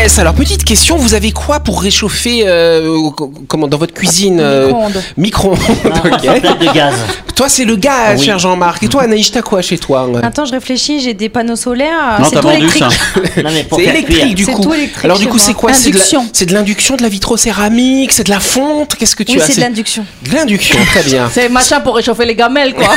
Yes, 0.07 0.19
alors 0.19 0.35
petite 0.35 0.63
question, 0.63 0.95
vous 0.95 1.15
avez 1.15 1.33
quoi 1.33 1.59
pour 1.59 1.81
réchauffer 1.81 2.43
euh, 2.47 3.09
comment, 3.49 3.67
dans 3.67 3.77
votre 3.77 3.93
cuisine 3.93 4.39
euh, 4.39 4.67
Micro-ondes. 4.67 5.03
Micro-ondes, 5.17 5.57
Une 6.05 6.13
ok. 6.13 6.39
plaque 6.39 6.59
de 6.59 6.73
gaz. 6.73 6.93
Toi, 7.35 7.49
c'est 7.49 7.65
le 7.65 7.75
gaz, 7.75 8.17
Oui. 8.17 8.25
cher 8.25 8.39
Jean-Marc. 8.39 8.81
Et 8.83 8.87
toi, 8.87 9.01
Anaïs, 9.03 9.29
t'as 9.33 9.41
quoi 9.41 9.61
chez 9.61 9.77
toi 9.77 10.09
Attends, 10.23 10.45
je 10.45 10.53
réfléchis, 10.53 11.01
j'ai 11.01 11.13
des 11.13 11.27
panneaux 11.27 11.57
solaires. 11.57 12.19
Non, 12.19 12.25
c'est 12.25 12.35
t'as 12.35 12.39
tout 12.41 12.47
vendu 12.47 12.59
électrique. 12.59 12.83
C'est 13.75 13.83
électrique 13.83 14.35
du 14.35 14.45
C'est 14.45 14.53
coup. 14.53 14.61
tout 14.63 14.73
électrique 14.73 15.03
Alors 15.03 15.19
du 15.19 15.27
coup, 15.27 15.37
c'est 15.39 15.53
quoi? 15.53 15.73
C'est 15.73 15.89
de 15.89 15.95
la- 15.95 16.01
Induction. 16.01 16.25
C'est 16.31 16.45
de 16.45 16.53
l'induction, 16.53 16.95
de 16.95 17.01
la 17.03 17.09
vitrocéramique, 17.09 18.11
c'est 18.13 18.23
de 18.23 18.29
la 18.31 18.39
fonte. 18.39 18.95
Qu'est-ce 18.95 19.15
que 19.15 19.23
tu 19.23 19.33
Oui, 19.33 19.41
as? 19.41 19.45
c'est 19.45 19.55
de 19.57 19.61
l'induction. 19.61 20.05
de 20.25 20.33
l'induction, 20.33 20.77
très 20.85 21.03
bien. 21.03 21.29
C'est 21.33 21.49
machin 21.49 21.81
pour 21.81 21.95
réchauffer 21.97 22.25
les 22.25 22.35
gamelles, 22.35 22.73
quoi. 22.73 22.87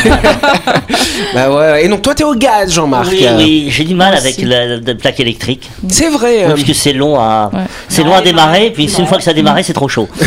bah 1.34 1.50
ouais. 1.50 1.84
Et 1.84 1.88
donc 1.88 2.02
toi, 2.02 2.14
t'es 2.14 2.24
au 2.24 2.34
gaz, 2.36 2.72
Jean-Marc. 2.72 3.08
Oui, 3.10 3.26
oui, 3.36 3.66
j'ai 3.70 3.82
du 3.84 3.94
mal 3.96 4.14
avec 4.14 4.36
la 4.42 4.94
plaque 4.94 5.18
électrique. 5.20 5.68
C'est 5.88 6.08
vrai. 6.08 6.44
euh, 6.44 6.48
Parce 6.50 6.62
que 6.62 6.72
c'est 6.72 6.92
long 7.00 7.18
à, 7.18 7.50
Ouais. 7.52 7.60
c'est 7.88 8.04
long 8.04 8.14
à 8.14 8.20
démarrer, 8.22 8.70
puis 8.70 8.84
une 8.98 9.06
fois 9.06 9.18
que 9.18 9.24
ça 9.24 9.32
a 9.32 9.34
démarré, 9.34 9.62
c'est 9.64 9.72
trop 9.72 9.88
chaud. 9.88 10.08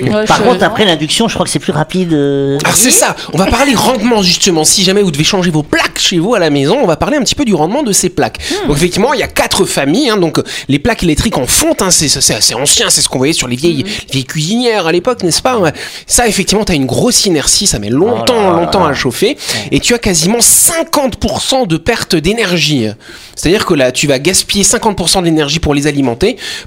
Ouais, 0.00 0.24
Par 0.26 0.42
contre, 0.42 0.62
après 0.64 0.84
l'induction, 0.86 1.28
je 1.28 1.34
crois 1.34 1.44
que 1.44 1.50
c'est 1.52 1.58
plus 1.58 1.72
rapide. 1.72 2.12
euh, 2.14 2.58
Alors 2.64 2.76
c'est 2.76 2.90
ça, 2.90 3.14
on 3.34 3.36
va 3.38 3.46
parler 3.46 3.74
rendement 3.74 4.22
justement. 4.22 4.64
Si 4.64 4.82
jamais 4.82 5.02
vous 5.02 5.10
devez 5.10 5.24
changer 5.24 5.50
vos 5.50 5.62
plaques 5.62 5.98
chez 5.98 6.18
vous 6.18 6.34
à 6.34 6.38
la 6.38 6.48
maison, 6.50 6.78
on 6.82 6.86
va 6.86 6.96
parler 6.96 7.16
un 7.18 7.20
petit 7.22 7.34
peu 7.34 7.44
du 7.44 7.54
rendement 7.54 7.82
de 7.82 7.92
ces 7.92 8.08
plaques. 8.08 8.38
Hmm. 8.50 8.68
Donc 8.68 8.76
effectivement, 8.78 9.12
il 9.12 9.20
y 9.20 9.22
a 9.22 9.28
quatre 9.28 9.64
familles. 9.66 10.08
hein, 10.10 10.16
donc 10.16 10.40
les 10.68 10.78
plaques 10.78 11.02
électriques 11.02 11.36
en 11.36 11.46
fonte, 11.46 11.82
hein, 11.82 11.90
c'est 11.90 12.08
c'est 12.08 12.34
assez 12.34 12.54
ancien, 12.54 12.88
c'est 12.88 13.02
ce 13.02 13.08
qu'on 13.08 13.18
voyait 13.18 13.32
sur 13.34 13.48
les 13.48 13.56
vieilles, 13.56 13.84
Hmm. 13.84 14.12
vieilles 14.12 14.24
cuisinières 14.24 14.86
à 14.86 14.92
l'époque, 14.92 15.22
n'est-ce 15.22 15.42
pas? 15.42 15.58
Ça 16.06 16.26
effectivement, 16.28 16.64
tu 16.64 16.72
as 16.72 16.76
une 16.76 16.86
grosse 16.86 17.26
inertie, 17.26 17.66
ça 17.66 17.78
met 17.78 17.90
longtemps, 17.90 18.34
Oh 18.36 18.40
là 18.42 18.50
là 18.52 18.60
longtemps 18.60 18.84
là. 18.84 18.90
à 18.90 18.94
chauffer, 18.94 19.36
et 19.72 19.80
tu 19.80 19.92
as 19.94 19.98
quasiment 19.98 20.40
50% 20.40 21.66
de 21.66 21.76
perte 21.76 22.14
d'énergie. 22.16 22.86
C'est-à-dire 23.34 23.64
que 23.66 23.74
là, 23.74 23.90
tu 23.92 24.06
vas 24.06 24.18
gaspiller 24.18 24.64
50% 24.64 25.22
d'énergie 25.22 25.58
pour 25.58 25.74
les 25.74 25.86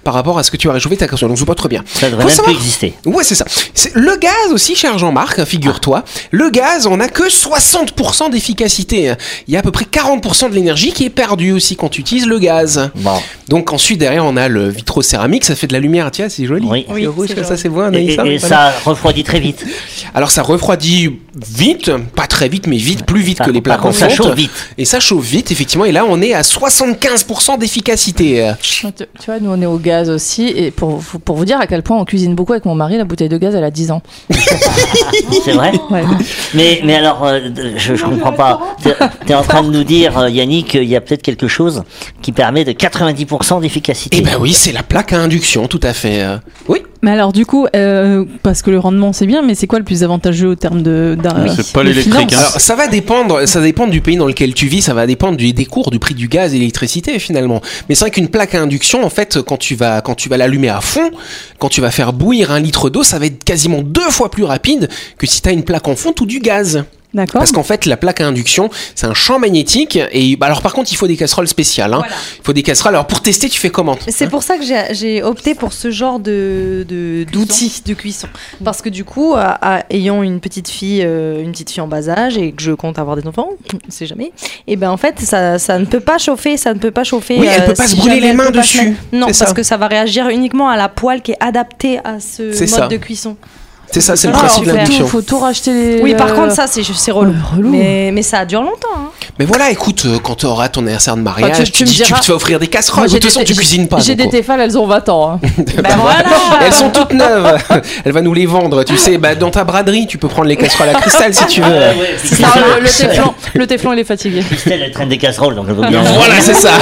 par 0.03 0.13
rapport 0.13 0.38
à 0.39 0.43
ce 0.43 0.51
que 0.51 0.57
tu 0.57 0.67
vas 0.67 0.74
réchauffer 0.74 0.98
ta 0.98 1.07
console. 1.07 1.29
Donc 1.29 1.38
je 1.38 1.45
vois 1.45 1.55
trop 1.55 1.67
bien. 1.69 1.83
Ça 1.93 2.10
devrait 2.10 2.24
Faut 2.24 2.27
même 2.27 2.36
savoir- 2.36 2.53
plus 2.55 2.62
exister. 2.62 2.93
Ouais, 3.05 3.24
c'est 3.24 3.36
ça. 3.36 3.45
C'est- 3.74 3.91
Le 3.95 4.15
gaz 4.17 4.51
aussi, 4.51 4.75
cher 4.75 4.98
Jean-Marc, 4.98 5.39
hein, 5.39 5.45
figure-toi, 5.45 6.03
le 6.31 6.50
gaz, 6.50 6.88
on 6.88 7.00
a 7.00 7.07
que 7.07 7.29
60% 7.29 8.29
d'efficacité. 8.29 9.10
hein. 9.10 9.17
Il 9.48 9.53
y 9.53 9.57
a 9.57 9.60
à 9.60 9.63
peu 9.63 9.72
près 9.72 9.86
40% 9.86 10.50
de 10.50 10.55
l'énergie 10.55 10.91
qui 10.91 11.05
est 11.05 11.10
perdue 11.10 11.51
aussi 11.51 11.75
quand 11.75 11.89
tu 11.89 12.01
utilises 12.01 12.25
le 12.27 12.39
gaz. 12.39 12.89
Bon. 12.95 13.19
Donc 13.50 13.72
ensuite 13.74 14.00
derrière 14.00 14.25
on 14.25 14.38
a 14.38 14.48
le 14.48 14.69
vitrocéramique, 14.69 15.43
ça 15.45 15.55
fait 15.55 15.67
de 15.67 15.74
la 15.74 15.79
lumière, 15.79 16.10
tiens 16.12 16.29
c'est 16.29 16.45
joli. 16.45 16.65
Oui. 16.67 16.86
C'est 16.88 17.07
rouge, 17.07 17.27
c'est 17.29 17.36
comme 17.36 17.43
ça 17.43 17.57
c'est 17.57 17.69
beau, 17.69 17.83
Et, 17.91 18.17
et- 18.25 18.39
ça 18.39 18.74
refroidit 18.86 19.24
très 19.24 19.39
vite. 19.39 19.65
Alors 20.15 20.31
ça 20.31 20.41
refroidit 20.43 21.19
vite, 21.35 21.91
pas 22.15 22.27
très 22.27 22.47
vite 22.47 22.67
mais 22.67 22.77
vite, 22.77 23.05
plus 23.05 23.21
vite 23.21 23.39
que 23.39 23.51
les 23.51 23.61
plaques 23.61 23.85
en 23.85 23.91
ça 23.91 24.09
chauffe 24.09 24.35
vite. 24.35 24.51
Et 24.77 24.85
ça 24.85 24.99
chauffe 24.99 25.25
vite 25.25 25.51
effectivement 25.51 25.85
et 25.85 25.91
là 25.91 26.05
on 26.07 26.21
est 26.21 26.33
à 26.33 26.41
75% 26.41 27.57
d'efficacité. 27.59 28.51
Tu 28.61 28.87
tu 28.93 29.25
vois, 29.25 29.39
nous 29.39 29.49
on 29.51 29.61
est 29.61 29.65
au 29.65 29.77
gaz 29.77 30.09
aussi, 30.09 30.47
et 30.47 30.71
pour, 30.71 30.99
pour 30.99 31.35
vous 31.35 31.45
dire 31.45 31.59
à 31.59 31.67
quel 31.67 31.83
point 31.83 31.97
on 31.97 32.05
cuisine 32.05 32.35
beaucoup 32.35 32.53
avec 32.53 32.65
mon 32.65 32.75
mari, 32.75 32.97
la 32.97 33.05
bouteille 33.05 33.29
de 33.29 33.37
gaz 33.37 33.55
elle 33.55 33.63
a 33.63 33.71
10 33.71 33.91
ans. 33.91 34.01
C'est 35.43 35.51
vrai 35.53 35.71
Ouais. 35.89 36.03
Mais, 36.53 36.81
mais 36.83 36.95
alors, 36.95 37.23
euh, 37.25 37.39
je, 37.77 37.95
je 37.95 38.03
comprends 38.03 38.33
pas. 38.33 38.59
T'es 38.81 38.93
es 39.31 39.35
en 39.35 39.43
train 39.43 39.63
de 39.63 39.69
nous 39.69 39.83
dire, 39.83 40.17
euh, 40.17 40.29
Yannick, 40.29 40.69
qu'il 40.69 40.83
y 40.85 40.95
a 40.95 41.01
peut-être 41.01 41.21
quelque 41.21 41.47
chose 41.47 41.83
qui 42.21 42.31
permet 42.31 42.63
de 42.63 42.71
90% 42.71 43.61
d'efficacité. 43.61 44.17
Eh 44.19 44.21
ben 44.21 44.37
oui, 44.39 44.53
c'est 44.53 44.71
la 44.71 44.83
plaque 44.83 45.13
à 45.13 45.19
induction, 45.19 45.67
tout 45.67 45.79
à 45.83 45.93
fait. 45.93 46.25
Oui. 46.67 46.83
Mais 47.03 47.12
alors 47.12 47.33
du 47.33 47.45
coup, 47.45 47.67
euh, 47.75 48.25
parce 48.41 48.62
que 48.62 48.72
le 48.72 48.79
rendement 48.79 49.13
c'est 49.13 49.27
bien, 49.27 49.41
mais 49.43 49.53
c'est 49.55 49.67
quoi 49.67 49.77
le 49.77 49.86
plus 49.86 50.03
avantageux 50.03 50.48
au 50.48 50.55
terme 50.55 50.81
de, 50.81 51.15
d'un- 51.22 51.53
C'est 51.53 51.74
pas 51.74 51.83
de 51.83 51.89
l'électrique, 51.89 52.33
hein. 52.33 52.38
Alors 52.39 52.51
ça 52.62 52.75
va 52.75 52.88
dépendre, 52.88 53.45
ça 53.48 53.62
dépend 53.62 53.86
du 53.88 54.00
pays 54.01 54.15
dans 54.15 54.25
lequel 54.25 54.53
tu 54.53 54.67
vis, 54.67 54.81
ça 54.81 54.93
va 54.93 55.05
dépendre 55.05 55.38
du, 55.38 55.51
des 55.53 55.65
cours, 55.65 55.91
du 55.91 56.00
prix 56.00 56.15
du 56.15 56.27
gaz 56.29 56.55
et 56.55 56.60
l'électricité 56.60 57.19
finalement. 57.19 57.62
Mais 57.89 57.95
c'est 57.95 58.05
vrai 58.05 58.12
qu'une 58.12 58.29
plaque 58.29 58.55
à 58.55 58.62
induction, 58.62 59.03
en 59.03 59.10
fait, 59.10 59.39
quand 59.41 59.57
tu 59.57 59.75
vas 59.75 60.01
quand 60.01 60.15
tu 60.15 60.29
vas 60.29 60.38
l'allumer 60.38 60.69
à 60.69 60.79
fond, 60.81 61.12
quand 61.60 61.69
tu 61.69 61.81
vas 61.81 61.91
faire 61.91 62.13
bouillir 62.13 62.51
un 62.51 62.60
litre 62.62 62.89
d'eau, 62.89 63.03
ça 63.03 63.19
va 63.19 63.25
être 63.25 63.43
quasiment 63.43 63.81
deux 63.81 64.10
fois 64.10 64.31
plus 64.31 64.45
rapide 64.45 64.88
que 65.17 65.27
si 65.27 65.41
tu 65.41 65.50
as 65.50 65.51
une 65.51 65.63
plaque 65.63 65.88
en 65.89 65.95
fonte 65.98 66.22
ou 66.22 66.25
du 66.25 66.39
gaz. 66.39 66.83
D'accord. 67.13 67.39
Parce 67.39 67.51
qu'en 67.51 67.63
fait, 67.63 67.86
la 67.86 67.96
plaque 67.98 68.22
à 68.22 68.25
induction, 68.27 68.70
c'est 68.96 69.05
un 69.05 69.13
champ 69.13 69.38
magnétique. 69.39 70.00
Et 70.12 70.38
alors 70.41 70.62
par 70.62 70.74
contre, 70.74 70.91
il 70.91 70.96
faut 70.96 71.08
des 71.08 71.15
casseroles 71.15 71.48
spéciales. 71.48 71.93
hein. 71.93 72.00
Voilà. 72.00 72.13
Il 72.39 72.43
faut 72.43 72.53
des 72.53 72.63
casseroles. 72.63 72.93
Alors 72.96 73.05
pour 73.08 73.22
tester, 73.22 73.50
tu 73.50 73.60
fais 73.60 73.70
comment 73.70 73.98
C'est 74.08 74.29
pour 74.29 74.41
ça 74.43 74.58
que 74.58 74.63
j'ai- 74.63 75.22
opté 75.24 75.53
pour 75.55 75.74
ce 75.74 75.91
genre 75.91 76.20
de 76.20 76.86
de- 76.88 77.25
d'outils 77.32 77.82
de, 77.86 77.93
cuisson. 77.93 78.27
Parce 78.63 78.82
que 78.82 78.89
du 78.89 79.03
coup, 79.05 79.34
à- 79.36 79.58
à- 79.62 79.84
ayant 79.91 80.24
une 80.24 80.39
petite 80.39 80.70
fille, 80.70 81.03
euh, 81.05 81.41
une 81.43 81.51
petite 81.51 81.70
fille 81.70 81.82
en 81.82 81.88
bas 81.88 82.10
âge 82.10 82.38
et 82.38 82.51
que 82.51 82.62
je 82.63 82.72
compte 82.72 82.98
avoir 82.98 83.15
des 83.15 83.27
enfants, 83.27 83.50
on 83.88 83.91
sait 83.91 84.05
jamais. 84.08 84.32
Et 84.67 84.75
ben 84.75 84.89
en 84.89 84.98
fait, 84.98 85.20
ça, 85.20 85.60
ça 85.60 85.77
ne 85.79 85.86
peut 85.86 86.00
pas 86.00 86.17
chauffer, 86.17 86.58
ça 86.58 86.74
ne 86.74 86.79
peut 86.79 86.91
pas 86.91 87.03
chauffer. 87.03 87.38
Oui, 87.39 87.48
elle 87.50 87.62
euh, 87.62 87.65
peut 87.67 87.74
pas 87.75 87.88
si 87.88 87.96
se 87.96 88.01
brûler 88.01 88.20
les 88.20 88.34
mains 88.34 88.50
dessus. 88.50 88.96
Non, 89.12 89.27
parce 89.27 89.38
ça. 89.38 89.53
que 89.53 89.63
ça 89.63 89.77
va 89.77 89.88
réagir 89.88 90.29
uniquement 90.29 90.67
à 90.70 90.77
la 90.77 90.89
poêle 90.89 91.22
qui 91.22 91.32
est 91.34 91.38
adaptée 91.39 92.00
à 92.03 92.20
ce 92.20 92.43
mode 92.60 92.67
ça. 92.70 92.88
de 92.88 92.98
cuisson. 92.98 93.38
C'est 93.93 94.01
ça, 94.01 94.15
c'est 94.15 94.27
le 94.27 94.33
Alors, 94.33 94.45
principe 94.45 94.63
de 94.65 94.69
faut 94.71 94.75
l'induction. 94.75 95.03
tout- 95.03 95.09
faut 95.12 95.21
tout 95.21 95.38
racheter 95.39 95.71
les. 95.97 96.01
Oui, 96.01 96.15
par 96.15 96.29
euh, 96.29 96.33
contre, 96.33 96.51
ça 96.55 96.65
c'est 96.65 96.81
c'est 96.83 97.12
relou. 97.12 97.29
Ouais, 97.31 97.38
relou. 97.57 97.69
Mais, 97.69 98.09
mais 98.12 98.23
ça 98.23 98.43
dure 98.43 98.63
longtemps. 98.63 98.88
hein. 98.97 99.09
Mais 99.38 99.45
voilà, 99.45 99.69
écoute, 99.69 100.03
euh, 100.07 100.17
quand 100.17 100.33
tu 100.33 100.47
auras 100.47 100.67
ton 100.69 100.81
anniversaire 100.81 101.15
de 101.15 101.21
mariage, 101.21 101.51
Enfin, 101.51 101.63
tu, 101.63 101.71
tu- 101.71 101.77
tu 101.77 101.83
me 101.83 101.89
dis, 101.89 101.97
tu 101.97 102.03
diras- 102.05 102.19
te 102.19 102.25
fais 102.25 102.31
offrir 102.33 102.59
des 102.59 102.65
casseroles. 102.67 103.03
De 103.05 103.09
j'ai 103.09 103.19
toute 103.19 103.29
façon, 103.29 103.41
des- 103.41 103.45
tu 103.45 103.53
cuisines 103.55 103.88
pas. 103.88 104.00
J'ai 104.00 104.15
des 104.15 104.27
Tefal, 104.29 104.59
elles 104.62 104.77
ont 104.79 104.88
20 104.88 105.07
ans. 105.09 105.33
hein. 105.33 105.39
Ben 105.83 105.95
voilà. 106.01 106.23
Elles 106.65 106.73
sont 106.73 106.89
toutes 106.89 107.13
neuves. 107.13 107.55
Elle 108.05 108.12
va 108.13 108.21
nous 108.21 108.33
les 108.33 108.47
vendre. 108.47 108.83
Tu 108.83 108.97
sais, 108.97 109.19
bah, 109.19 109.35
dans 109.35 109.51
ta 109.51 109.63
braderie, 109.63 110.07
tu 110.07 110.17
peux 110.17 110.27
prendre 110.27 110.47
les 110.47 110.55
casseroles 110.57 110.89
à 110.89 110.93
cristal 110.95 111.31
si 111.31 111.45
tu 111.45 111.62
veux. 111.62 111.67
Ah 111.67 111.93
ouais, 111.93 112.17
le, 112.79 112.83
le 112.85 112.89
téflon, 112.89 113.33
le 113.53 113.67
téflon, 113.67 113.93
il 113.93 114.00
est 114.00 114.03
fatigué. 114.05 114.41
Christelle, 114.41 114.81
elle 114.85 114.91
traîne 114.91 115.09
des 115.09 115.19
casseroles, 115.19 115.53
donc 115.53 115.65
elle 115.69 115.75
veut 115.75 115.88
bien. 115.88 116.01
Voilà, 116.15 116.39
c'est 116.41 116.55
ça. 116.55 116.71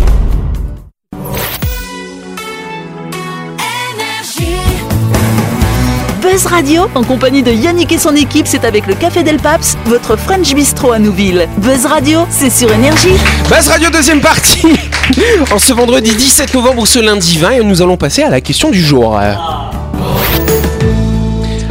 Buzz 6.31 6.45
Radio, 6.45 6.83
en 6.95 7.03
compagnie 7.03 7.43
de 7.43 7.51
Yannick 7.51 7.91
et 7.91 7.97
son 7.97 8.15
équipe, 8.15 8.47
c'est 8.47 8.63
avec 8.63 8.87
le 8.87 8.93
Café 8.93 9.21
Del 9.21 9.35
Paps, 9.35 9.75
votre 9.85 10.15
French 10.15 10.53
Bistro 10.53 10.93
à 10.93 10.97
Nouville. 10.97 11.49
Buzz 11.57 11.85
Radio, 11.85 12.21
c'est 12.29 12.49
sur 12.49 12.71
Énergie. 12.71 13.17
Buzz 13.49 13.67
Radio, 13.67 13.89
deuxième 13.89 14.21
partie. 14.21 14.61
En 15.51 15.59
ce 15.59 15.73
vendredi 15.73 16.15
17 16.15 16.53
novembre 16.53 16.83
ou 16.83 16.85
ce 16.85 16.99
lundi 16.99 17.37
20, 17.37 17.49
et 17.49 17.63
nous 17.65 17.81
allons 17.81 17.97
passer 17.97 18.23
à 18.23 18.29
la 18.29 18.39
question 18.39 18.71
du 18.71 18.81
jour. 18.81 19.19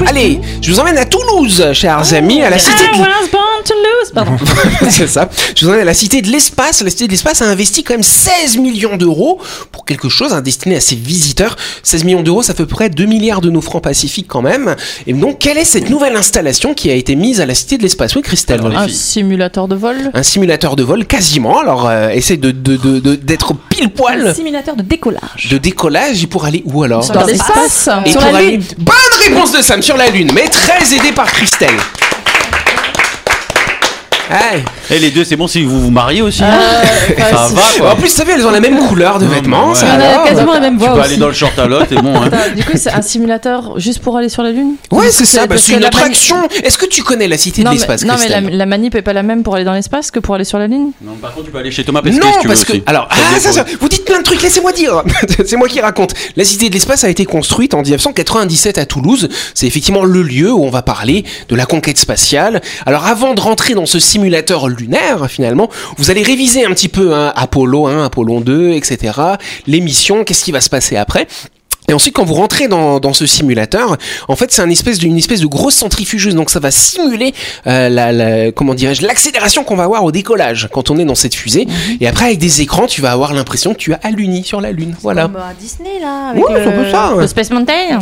Allez, 0.06 0.40
je 0.60 0.70
vous 0.70 0.78
emmène 0.78 0.98
à 0.98 1.06
Toulouse, 1.06 1.72
chers 1.72 2.12
amis, 2.12 2.42
à 2.42 2.50
la 2.50 2.58
cité 2.58 2.84
I 2.92 2.98
de... 2.98 3.49
was 3.60 4.12
born 4.12 4.36
to 4.36 4.44
lose. 4.44 4.46
Pardon. 4.78 4.90
C'est 4.90 5.06
ça. 5.06 5.28
Je 5.56 5.66
vous 5.66 5.72
la 5.72 5.94
Cité 5.94 6.22
de 6.22 6.28
l'Espace. 6.28 6.82
La 6.82 6.90
Cité 6.90 7.06
de 7.06 7.10
l'Espace 7.12 7.42
a 7.42 7.46
investi 7.46 7.82
quand 7.82 7.94
même 7.94 8.02
16 8.02 8.56
millions 8.58 8.96
d'euros 8.96 9.40
pour 9.72 9.84
quelque 9.84 10.08
chose 10.08 10.32
hein, 10.32 10.40
destiné 10.40 10.76
à 10.76 10.80
ses 10.80 10.96
visiteurs. 10.96 11.56
16 11.82 12.04
millions 12.04 12.22
d'euros, 12.22 12.42
ça 12.42 12.54
fait 12.54 12.62
à 12.62 12.66
peu 12.66 12.74
près 12.74 12.90
2 12.90 13.04
milliards 13.06 13.40
de 13.40 13.50
nos 13.50 13.60
francs 13.60 13.82
pacifiques 13.82 14.26
quand 14.28 14.42
même. 14.42 14.74
Et 15.06 15.12
donc, 15.12 15.38
quelle 15.38 15.58
est 15.58 15.64
cette 15.64 15.90
nouvelle 15.90 16.16
installation 16.16 16.74
qui 16.74 16.90
a 16.90 16.94
été 16.94 17.14
mise 17.16 17.40
à 17.40 17.46
la 17.46 17.54
Cité 17.54 17.78
de 17.78 17.82
l'Espace? 17.82 18.14
Oui, 18.16 18.22
Christelle 18.22 18.60
Un 18.74 18.88
simulateur 18.88 19.68
de 19.68 19.74
vol. 19.74 19.96
un 20.14 20.22
simulateur 20.22 20.76
de 20.76 20.82
vol 20.82 21.06
quasiment. 21.06 21.58
Alors, 21.60 21.88
euh, 21.88 22.08
essaye 22.10 22.38
de, 22.38 22.50
de- 22.50 22.76
de- 22.76 22.98
de- 23.00 23.14
d'être 23.16 23.54
pile 23.68 23.84
Un 23.84 23.88
poil 23.88 24.34
simulateur 24.34 24.76
de 24.76 24.82
décollage. 24.82 25.48
de 25.50 25.58
décollage. 25.58 26.22
Et 26.22 26.26
pour 26.26 26.44
aller 26.44 26.62
où 26.66 26.82
alors? 26.82 27.06
Dans 27.10 27.24
l'espace. 27.24 27.88
Et 28.06 28.10
Sur 28.10 28.20
pour 28.20 28.32
la 28.32 28.38
aller- 28.38 28.50
Lune. 28.52 28.62
Bonne 28.78 28.94
réponse 29.28 29.52
de 29.52 29.62
Sam 29.62 29.82
sur 29.82 29.96
la 29.96 30.08
Lune, 30.10 30.30
mais 30.34 30.48
très 30.48 30.94
aidé 30.94 31.12
par 31.12 31.30
Christelle. 31.30 31.70
Et 34.90 34.98
les 34.98 35.10
deux, 35.10 35.24
c'est 35.24 35.36
bon 35.36 35.46
si 35.46 35.62
vous 35.62 35.80
vous 35.80 35.90
mariez 35.90 36.22
aussi. 36.22 36.42
hein 36.44 36.50
ça 37.18 37.24
va 37.32 37.44
En 37.46 37.78
quoi. 37.78 37.94
plus, 37.96 38.14
t'as 38.14 38.24
vu, 38.24 38.32
elles 38.34 38.46
ont 38.46 38.50
la 38.50 38.60
même 38.60 38.78
couleur 38.86 39.18
de 39.18 39.24
Non, 39.24 39.30
vêtements. 39.32 39.74
ça. 39.74 39.86
On 39.86 40.00
a 40.00 40.04
alors. 40.04 40.24
quasiment 40.24 40.52
la 40.54 40.60
même 40.60 40.74
Tu 40.78 40.84
voix 40.84 40.94
peux 40.94 41.00
aussi. 41.00 41.08
aller 41.10 41.16
dans 41.16 41.26
le 41.28 41.32
short 41.32 41.58
à 41.58 41.66
l'autre, 41.66 41.86
c'est 41.88 42.00
bon. 42.02 42.14
Hein. 42.16 42.26
Attends, 42.32 42.54
Du 42.56 42.64
coup, 42.64 42.72
c'est 42.76 42.92
un 42.92 43.02
simulateur 43.02 43.78
juste 43.78 44.00
pour 44.00 44.16
aller 44.16 44.28
sur 44.28 44.42
la 44.42 44.50
Lune? 44.52 44.74
Ouais, 44.90 45.10
c'est 45.10 45.24
ça, 45.24 45.42
bah, 45.42 45.48
parce 45.50 45.62
c'est 45.62 45.72
que 45.72 45.76
une 45.76 45.82
la 45.82 45.90
mani- 45.90 45.96
attraction. 46.02 46.36
Est-ce 46.62 46.78
que 46.78 46.86
tu 46.86 47.02
connais 47.02 47.28
la 47.28 47.36
cité 47.38 47.62
non, 47.62 47.70
de 47.70 47.74
mais, 47.74 47.78
l'espace, 47.78 48.02
non, 48.04 48.14
mais 48.18 48.28
la, 48.28 48.36
Christelle 48.38 48.56
la 48.58 48.66
manip 48.66 48.94
est 48.94 49.02
pas 49.02 49.12
la 49.12 49.22
même 49.22 49.42
pour 49.42 49.54
aller 49.54 49.64
dans 49.64 49.72
l'espace 49.74 50.10
que 50.10 50.18
pour 50.20 50.34
aller 50.34 50.44
sur 50.44 50.58
la 50.58 50.66
Lune 50.66 50.92
Non, 51.02 51.12
par 51.20 51.32
contre, 51.34 51.46
tu 51.46 51.52
peux 51.52 51.58
aller 51.58 51.70
chez 51.70 51.84
Thomas 51.84 52.02
Pesquet 52.02 52.20
Non, 52.20 52.32
si 52.32 52.38
tu 52.40 52.48
veux 52.48 52.54
parce 52.54 52.64
que. 52.64 52.72
aussi. 52.72 52.82
Alors, 52.86 53.08
ah, 53.10 53.14
dépend. 53.16 53.40
ça, 53.40 53.52
ça, 53.52 53.64
vous 53.80 53.88
dites 53.88 54.04
plein 54.04 54.18
de 54.18 54.24
trucs, 54.24 54.42
laissez-moi 54.42 54.72
dire. 54.72 55.02
c'est 55.46 55.56
moi 55.56 55.68
qui 55.68 55.80
raconte. 55.80 56.14
La 56.36 56.44
cité 56.44 56.68
de 56.68 56.74
l'espace 56.74 57.04
a 57.04 57.08
été 57.08 57.24
construite 57.26 57.74
en 57.74 57.82
1997 57.82 58.78
à 58.78 58.86
Toulouse. 58.86 59.28
C'est 59.54 59.66
effectivement 59.66 60.04
le 60.04 60.22
lieu 60.22 60.52
où 60.52 60.64
on 60.64 60.70
va 60.70 60.82
parler 60.82 61.24
de 61.48 61.54
la 61.56 61.66
conquête 61.66 61.98
spatiale. 61.98 62.60
Alors, 62.86 63.06
avant 63.06 63.34
de 63.34 63.40
rentrer 63.40 63.74
dans 63.74 63.86
ce 63.86 63.98
simulateur 64.20 64.68
lunaire, 64.68 65.30
finalement, 65.30 65.70
vous 65.96 66.10
allez 66.10 66.22
réviser 66.22 66.66
un 66.66 66.70
petit 66.72 66.88
peu 66.88 67.14
hein, 67.14 67.32
Apollo 67.34 67.86
1, 67.86 68.04
Apollo 68.04 68.40
2, 68.40 68.72
etc. 68.72 69.18
Les 69.66 69.80
missions, 69.80 70.24
qu'est-ce 70.24 70.44
qui 70.44 70.52
va 70.52 70.60
se 70.60 70.68
passer 70.68 70.96
après. 70.96 71.26
Et 71.90 71.92
ensuite, 71.92 72.14
quand 72.14 72.24
vous 72.24 72.34
rentrez 72.34 72.68
dans, 72.68 73.00
dans 73.00 73.12
ce 73.12 73.26
simulateur, 73.26 73.96
en 74.28 74.36
fait, 74.36 74.52
c'est 74.52 74.62
un 74.62 74.70
espèce 74.70 74.98
d'une 74.98 75.16
espèce 75.18 75.40
de 75.40 75.46
grosse 75.46 75.74
centrifugeuse. 75.74 76.34
Donc, 76.36 76.48
ça 76.50 76.60
va 76.60 76.70
simuler 76.70 77.34
euh, 77.66 77.88
la, 77.88 78.12
la- 78.12 78.52
comment 78.52 78.74
dirais-je, 78.74 79.02
l'accélération 79.04 79.64
qu'on 79.64 79.74
va 79.76 79.84
avoir 79.84 80.04
au 80.04 80.12
décollage 80.12 80.68
quand 80.72 80.90
on 80.90 80.98
est 80.98 81.04
dans 81.04 81.14
cette 81.16 81.34
fusée. 81.34 81.66
Et 82.00 82.06
après, 82.06 82.26
avec 82.26 82.38
des 82.38 82.62
écrans, 82.62 82.86
tu 82.86 83.00
vas 83.02 83.10
avoir 83.10 83.34
l'impression 83.34 83.72
que 83.74 83.78
tu 83.78 83.92
as 83.92 83.98
alluni 84.04 84.44
sur 84.44 84.60
la 84.60 84.70
lune. 84.72 84.94
Voilà. 85.02 85.22
Comme 85.24 85.36
à 85.36 85.52
Disney 85.58 85.98
là. 86.00 86.28
Avec 86.30 86.48
Ouais, 86.48 86.54
c'est 86.62 86.68
un 86.68 86.70
peu 86.84 86.90
ça. 86.90 87.14
ouais. 87.14 87.22
Le 87.22 87.26
Space 87.28 87.50
Mountain. 87.50 87.72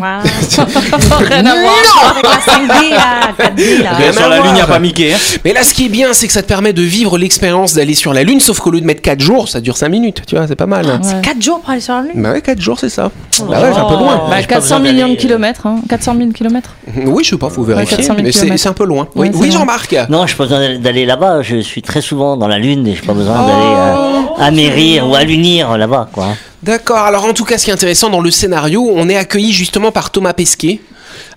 Rien 1.19 1.47
à 1.47 1.61
voir. 1.61 2.11
Avec 2.11 2.25
la 2.25 2.53
5D 2.53 2.91
là, 2.91 3.33
4D 3.39 3.83
là. 3.83 3.91
Rien 3.95 4.13
Sur 4.13 4.29
la 4.29 4.37
Lune, 4.39 4.47
il 4.51 4.55
n'y 4.55 4.61
a 4.61 4.67
pas 4.67 4.79
Mickey. 4.79 5.13
hein. 5.15 5.19
Mais 5.45 5.53
là, 5.53 5.63
ce 5.65 5.73
qui 5.75 5.87
est 5.87 5.89
bien, 5.89 6.13
c'est 6.13 6.27
que 6.27 6.33
ça 6.33 6.43
te 6.43 6.47
permet 6.49 6.73
de 6.73 6.83
vivre 6.83 7.17
l'expérience 7.19 7.75
d'aller 7.75 7.95
sur 7.95 8.13
la 8.13 8.23
lune, 8.23 8.41
sauf 8.41 8.59
qu'au 8.61 8.71
lieu 8.71 8.81
de 8.81 8.87
mettre 8.87 9.03
4 9.03 9.21
jours, 9.21 9.49
ça 9.49 9.61
dure 9.61 9.77
5 9.77 9.89
minutes. 9.89 10.23
Tu 10.27 10.37
vois, 10.37 10.47
c'est 10.47 10.57
pas 10.57 10.67
mal. 10.67 10.87
Ouais. 10.87 11.21
4 11.23 11.41
jours 11.43 11.61
pour 11.61 11.71
aller 11.71 11.81
sur 11.81 11.95
la 11.95 12.03
Lune. 12.03 12.13
Bah 12.23 12.33
ouais, 12.33 12.43
4 12.43 12.61
jours, 12.61 12.79
c'est 12.79 12.89
ça. 12.89 13.11
Bah 13.41 13.61
ouais, 13.63 13.73
c'est 13.79 13.85
un 13.85 13.97
peu 13.97 14.03
loin. 14.03 14.17
Bah, 14.29 14.37
J'ai 14.41 14.47
pas 14.47 14.55
400 14.55 14.79
besoin 14.81 14.93
millions 14.93 15.09
de 15.09 15.15
kilomètres. 15.15 15.67
Hein. 15.67 15.81
400 15.89 16.15
000 16.17 16.31
kilomètres. 16.31 16.77
Oui, 17.07 17.25
je 17.25 17.31
sais 17.31 17.37
pas, 17.39 17.49
faut 17.51 17.63
vérifier. 17.63 17.97
400 17.97 18.15
000 18.15 18.23
mais 18.25 18.33
c'est 18.33 18.41
kilomètres. 18.41 18.63
c'est 18.63 18.69
un 18.69 18.73
peu 18.73 18.85
loin. 18.85 19.09
Oui, 19.15 19.31
oui. 19.35 19.51
Jean-Marc. 19.51 19.95
Non, 20.09 20.27
je 20.27 20.33
n'ai 20.33 20.37
pas 20.37 20.45
besoin 20.45 20.79
d'aller- 20.79 21.07
là-bas. 21.07 21.43
Je 21.43 21.57
suis 21.61 21.83
très 21.83 22.01
souvent 22.01 22.37
dans 22.37 22.49
la 22.49 22.59
Lune 22.59 22.87
et 22.87 22.95
je 22.95 23.01
n'ai 23.01 23.07
pas 23.07 23.15
besoin 23.15 23.35
d'aller 23.47 23.53
euh, 23.77 24.43
amérir 24.43 25.09
ou 25.09 25.15
allunir 25.15 25.77
là-bas, 25.79 26.09
quoi. 26.13 26.29
D'accord, 26.63 26.99
alors 26.99 27.25
en 27.25 27.33
tout 27.33 27.45
cas, 27.45 27.57
ce 27.59 27.65
qui 27.65 27.71
est 27.71 27.75
intéressant 27.75 28.11
dans 28.11 28.21
le 28.21 28.31
scénario, 28.31 28.91
on 28.95 29.09
est 29.09 29.17
accueilli 29.17 29.53
justement 29.53 29.93
par 29.93 30.11
Thomas 30.11 30.33
Pesquet. 30.33 30.81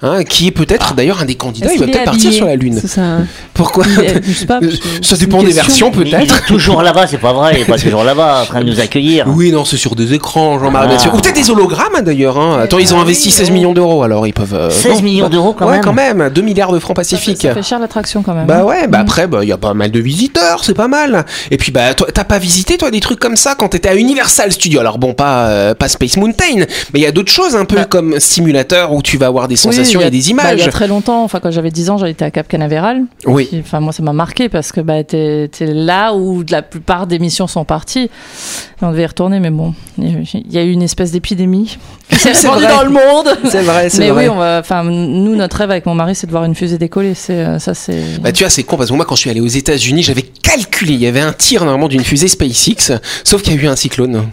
hein, 0.03 0.23
qui 0.23 0.47
est 0.47 0.51
peut-être 0.51 0.95
d'ailleurs 0.95 1.21
un 1.21 1.25
des 1.25 1.35
candidats, 1.35 1.71
il 1.73 1.79
va 1.79 1.85
peut-être 1.85 2.05
partir 2.05 2.33
sur 2.33 2.45
la 2.47 2.55
Lune. 2.55 2.77
C'est 2.81 2.87
ça. 2.87 3.17
Pourquoi 3.53 3.85
est- 3.85 4.21
je 4.27 4.33
sais 4.33 4.45
pas, 4.47 4.59
Ça 5.03 5.15
dépend 5.15 5.43
des 5.43 5.51
versions 5.53 5.91
peut-être. 5.91 6.45
toujours 6.45 6.81
là-bas, 6.81 7.05
c'est 7.07 7.19
pas 7.19 7.33
vrai. 7.33 7.53
Il 7.55 7.61
est 7.61 7.65
pas 7.65 7.77
toujours 7.79 8.03
là-bas 8.03 8.41
en 8.41 8.45
train 8.45 8.61
de 8.61 8.65
nous 8.69 8.79
accueillir. 8.79 9.25
Oui, 9.27 9.51
non, 9.51 9.63
c'est 9.63 9.77
sur 9.77 9.95
des 9.95 10.13
écrans, 10.13 10.59
Jean-Marc. 10.59 10.85
Ah. 10.85 10.87
bien 10.89 10.99
sûr. 10.99 11.13
Ou 11.13 11.17
peut-être 11.17 11.35
des 11.35 11.49
hologrammes 11.51 11.95
hein, 11.95 12.01
d'ailleurs. 12.01 12.37
hein. 12.39 12.59
Attends, 12.63 12.79
ils 12.79 12.93
ont 12.95 12.99
investi 12.99 13.29
16 13.31 13.51
millions 13.51 13.73
d'euros, 13.73 14.01
alors 14.03 14.25
ils 14.27 14.33
peuvent. 14.33 14.53
euh, 14.55 14.69
16 14.71 14.97
non. 14.97 15.01
millions 15.03 15.29
d'euros 15.29 15.53
quand 15.53 15.65
ouais, 15.67 15.73
même. 15.73 15.81
quand 15.83 15.93
même, 15.93 16.29
2 16.33 16.41
milliards 16.41 16.71
de 16.73 16.79
francs 16.79 16.95
pacifiques. 16.95 17.41
Ça 17.41 17.53
fait 17.53 17.63
cher 17.63 17.79
l'attraction 17.79 18.23
quand 18.23 18.33
même. 18.33 18.47
Bah 18.47 18.59
hein. 18.61 18.63
ouais, 18.63 18.87
bah 18.87 18.99
après, 18.99 19.27
bah, 19.27 19.39
il 19.43 19.49
y 19.49 19.53
a 19.53 19.57
pas 19.57 19.73
mal 19.75 19.91
de 19.91 19.99
visiteurs, 19.99 20.63
c'est 20.63 20.73
pas 20.73 20.87
mal. 20.87 21.25
Et 21.51 21.57
puis, 21.57 21.71
bah, 21.71 21.93
toi, 21.93 22.07
t'as 22.13 22.23
pas 22.23 22.39
visité, 22.39 22.77
toi, 22.77 22.89
des 22.91 22.99
trucs 23.01 23.19
comme 23.19 23.35
ça 23.37 23.53
quand 23.55 23.69
t'étais 23.69 23.89
à 23.89 23.95
Universal 23.95 24.51
Studios? 24.51 24.79
Alors 24.79 24.97
bon, 24.97 25.10
pas 25.13 25.47
euh, 25.49 25.73
pas 25.73 25.87
Space 25.87 26.17
Mountain, 26.17 26.65
mais 26.93 26.99
il 26.99 27.01
y 27.01 27.05
a 27.05 27.11
d'autres 27.11 27.31
choses 27.31 27.55
un 27.55 27.65
peu 27.65 27.75
Bah. 27.77 27.85
comme 27.85 28.19
simulateur 28.19 28.93
où 28.93 29.01
tu 29.01 29.17
vas 29.17 29.27
avoir 29.27 29.47
des 29.47 29.55
sensations 29.55 29.99
Oui, 29.99 30.05
a- 30.05 30.07
et 30.07 30.11
des 30.11 30.17
bah, 30.19 30.23
il 30.25 30.29
images. 30.31 30.59
y 30.59 30.63
a 30.63 30.71
très 30.71 30.87
longtemps, 30.87 31.23
enfin 31.23 31.39
quand 31.41 31.51
j'avais 31.51 31.71
10 31.71 31.89
ans, 31.89 31.97
j'étais 31.97 32.25
à 32.25 32.31
Cap 32.31 32.47
Canaveral. 32.47 33.03
Oui. 33.25 33.49
Enfin, 33.59 33.79
moi, 33.79 33.93
ça 33.93 34.03
m'a 34.03 34.13
marqué 34.13 34.49
parce 34.49 34.71
que 34.71 34.81
bah, 34.81 35.03
t'es 35.03 35.49
là 35.61 36.13
où 36.13 36.43
la 36.49 36.61
plupart 36.61 37.07
des 37.07 37.19
missions 37.19 37.47
sont 37.47 37.65
parties. 37.65 38.09
Et 38.81 38.85
on 38.85 38.91
devait 38.91 39.03
y 39.03 39.05
retourner, 39.05 39.39
mais 39.39 39.51
bon, 39.51 39.73
il 39.97 40.25
y 40.51 40.57
a 40.57 40.63
eu 40.63 40.71
une 40.71 40.81
espèce 40.81 41.11
d'épidémie 41.11 41.77
C'est 42.11 42.33
vrai. 42.47 42.67
dans 42.67 42.83
le 42.83 42.89
monde. 42.89 43.37
C'est 43.49 43.61
vrai, 43.61 43.89
c'est 43.89 43.99
Mais 43.99 44.09
vrai. 44.09 44.23
oui, 44.27 44.29
on 44.33 44.37
va, 44.39 44.59
enfin, 44.59 44.83
nous, 44.83 45.35
notre 45.35 45.57
rêve 45.57 45.71
avec 45.71 45.85
mon 45.85 45.93
mari, 45.95 46.15
c'est 46.15 46.25
de 46.27 46.31
voir 46.31 46.43
une 46.45 46.55
fusée 46.55 46.77
décoller. 46.77 47.13
C'est 47.13 47.33
euh, 47.33 47.59
ça, 47.59 47.73
c'est. 47.73 48.19
Bah 48.21 48.31
tu 48.31 48.43
vois 48.43 48.49
c'est 48.49 48.63
con 48.63 48.77
parce 48.77 48.89
que 48.89 48.95
moi 48.95 49.05
quand 49.05 49.15
je 49.15 49.21
suis 49.21 49.29
allé 49.29 49.39
aux 49.41 49.47
États-Unis 49.47 50.03
j'avais 50.03 50.21
calculé 50.23 50.93
il 50.93 50.99
y 51.01 51.07
avait 51.07 51.19
un 51.21 51.33
tir 51.33 51.63
normalement 51.63 51.87
d'une 51.87 52.03
fusée 52.03 52.27
SpaceX 52.27 52.91
sauf 53.23 53.41
qu'il 53.41 53.53
y 53.55 53.57
a 53.57 53.61
eu 53.61 53.67
un 53.67 53.75
cyclone 53.75 54.23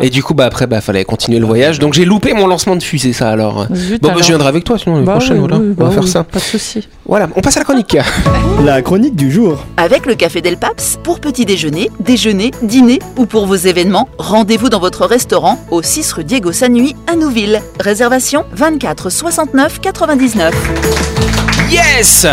et 0.00 0.09
du 0.10 0.22
coup 0.22 0.34
bah 0.34 0.44
après 0.46 0.66
bah 0.66 0.80
fallait 0.80 1.04
continuer 1.04 1.38
le 1.38 1.46
voyage 1.46 1.78
donc 1.78 1.94
j'ai 1.94 2.04
loupé 2.04 2.32
mon 2.34 2.46
lancement 2.46 2.76
de 2.76 2.82
fusée 2.82 3.12
ça 3.12 3.30
alors. 3.30 3.66
Zut, 3.74 4.00
Bon 4.02 4.08
bah 4.08 4.12
alors. 4.14 4.22
je 4.22 4.28
viendrai 4.28 4.48
avec 4.48 4.64
toi 4.64 4.78
sinon 4.78 5.02
Bah 5.02 5.12
prochaine 5.12 5.34
oui, 5.34 5.40
voilà 5.40 5.56
oui, 5.58 5.74
on 5.78 5.80
va 5.82 5.88
bah 5.88 5.94
faire 5.94 6.02
oui, 6.04 6.08
ça. 6.08 6.24
Pas 6.24 6.38
de 6.38 6.44
souci. 6.44 6.88
Voilà 7.06 7.28
on 7.36 7.40
passe 7.40 7.56
à 7.56 7.60
la 7.60 7.64
chronique. 7.64 7.96
La 8.64 8.82
chronique 8.82 9.16
du 9.16 9.30
jour. 9.32 9.64
Avec 9.78 10.04
le 10.04 10.14
Café 10.14 10.42
Del 10.42 10.58
Paps, 10.58 10.98
pour 11.02 11.18
petit 11.20 11.46
déjeuner, 11.46 11.90
déjeuner, 11.98 12.50
dîner 12.62 12.98
ou 13.16 13.24
pour 13.24 13.46
vos 13.46 13.54
événements, 13.56 14.08
rendez-vous 14.18 14.68
dans 14.68 14.80
votre 14.80 15.06
restaurant 15.06 15.58
au 15.70 15.82
6 15.82 16.12
rue 16.12 16.24
Diego 16.24 16.52
Sanui 16.52 16.94
à 17.10 17.16
Nouville. 17.16 17.60
Réservation 17.80 18.44
24 18.52 19.08
69 19.10 19.80
99. 19.80 21.49
Yes 21.70 22.26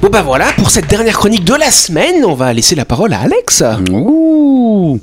Bon 0.00 0.08
bah 0.08 0.22
voilà, 0.22 0.52
pour 0.52 0.70
cette 0.70 0.86
dernière 0.86 1.18
chronique 1.18 1.44
de 1.44 1.54
la 1.54 1.70
semaine, 1.72 2.24
on 2.24 2.34
va 2.34 2.52
laisser 2.52 2.76
la 2.76 2.84
parole 2.84 3.12
à 3.12 3.20
Alex. 3.20 3.64
Ouh. 3.90 5.00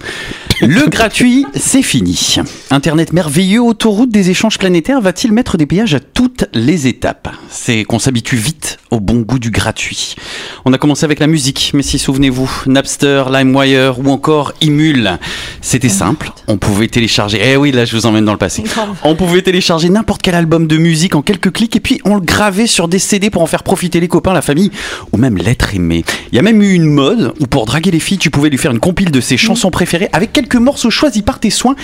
Le 0.62 0.88
gratuit, 0.88 1.46
c'est 1.56 1.82
fini. 1.82 2.38
Internet 2.72 3.12
merveilleux, 3.12 3.62
autoroute 3.62 4.10
des 4.12 4.30
échanges 4.30 4.58
planétaires, 4.58 5.02
va-t-il 5.02 5.34
mettre 5.34 5.58
des 5.58 5.66
péages 5.66 5.94
à 5.96 6.00
toutes 6.00 6.46
les 6.54 6.88
étapes? 6.88 7.28
C'est 7.50 7.84
qu'on 7.84 8.00
s'habitue 8.00 8.38
vite 8.38 8.78
au 8.90 9.02
bon 9.02 9.22
goût 9.22 9.40
du 9.40 9.50
gratuit. 9.52 10.16
On 10.64 10.72
a 10.72 10.78
commencé 10.78 11.04
avec 11.04 11.20
la 11.20 11.28
musique, 11.28 11.72
mais 11.74 11.82
si 11.84 12.00
souvenez-vous, 12.00 12.50
Napster, 12.68 13.26
LimeWire 13.30 14.00
ou 14.00 14.10
encore 14.10 14.54
Imul, 14.62 15.18
c'était 15.60 15.90
simple. 15.90 16.32
On 16.48 16.58
pouvait 16.58 16.88
télécharger. 16.88 17.42
Eh 17.44 17.58
oui, 17.58 17.72
là 17.72 17.84
je 17.84 17.98
vous 17.98 18.06
emmène 18.06 18.24
dans 18.24 18.32
le 18.32 18.38
passé. 18.38 18.64
On 19.04 19.16
pouvait 19.16 19.42
télécharger 19.42 19.90
n'importe 19.90 20.22
quel 20.22 20.36
album 20.36 20.68
de 20.68 20.78
musique 20.78 21.16
en 21.16 21.22
quelques 21.22 21.52
clics 21.52 21.76
et 21.76 21.82
puis 21.82 22.00
on 22.06 22.16
le 22.16 22.22
gravait 22.22 22.68
sur 22.68 22.88
des 22.88 23.00
CD 23.00 23.30
pour 23.30 23.42
en 23.42 23.48
faire 23.48 23.64
profiter 23.74 24.00
les 24.00 24.08
copains, 24.08 24.34
la 24.34 24.44
famille 24.44 24.70
ou 25.12 25.18
même 25.18 25.36
l'être 25.36 25.74
aimé. 25.74 26.06
Il 26.32 26.36
y 26.36 26.40
a 26.40 26.44
même 26.44 26.62
eu 26.62 26.74
une 26.74 26.86
mode 26.86 27.34
où 27.40 27.48
pour 27.48 27.66
draguer 27.66 27.90
les 27.90 28.00
filles, 28.00 28.20
tu 28.20 28.30
pouvais 28.30 28.52
lui 28.52 28.60
faire 28.60 28.70
une 28.70 28.80
compile 28.80 29.10
de 29.10 29.20
ses 29.20 29.36
chansons 29.36 29.72
préférées 29.72 30.10
avec 30.14 30.32
quelques 30.32 30.58
morceaux 30.58 30.92
choisis 30.92 31.24
par 31.24 31.40
tes 31.40 31.50
soins 31.50 31.76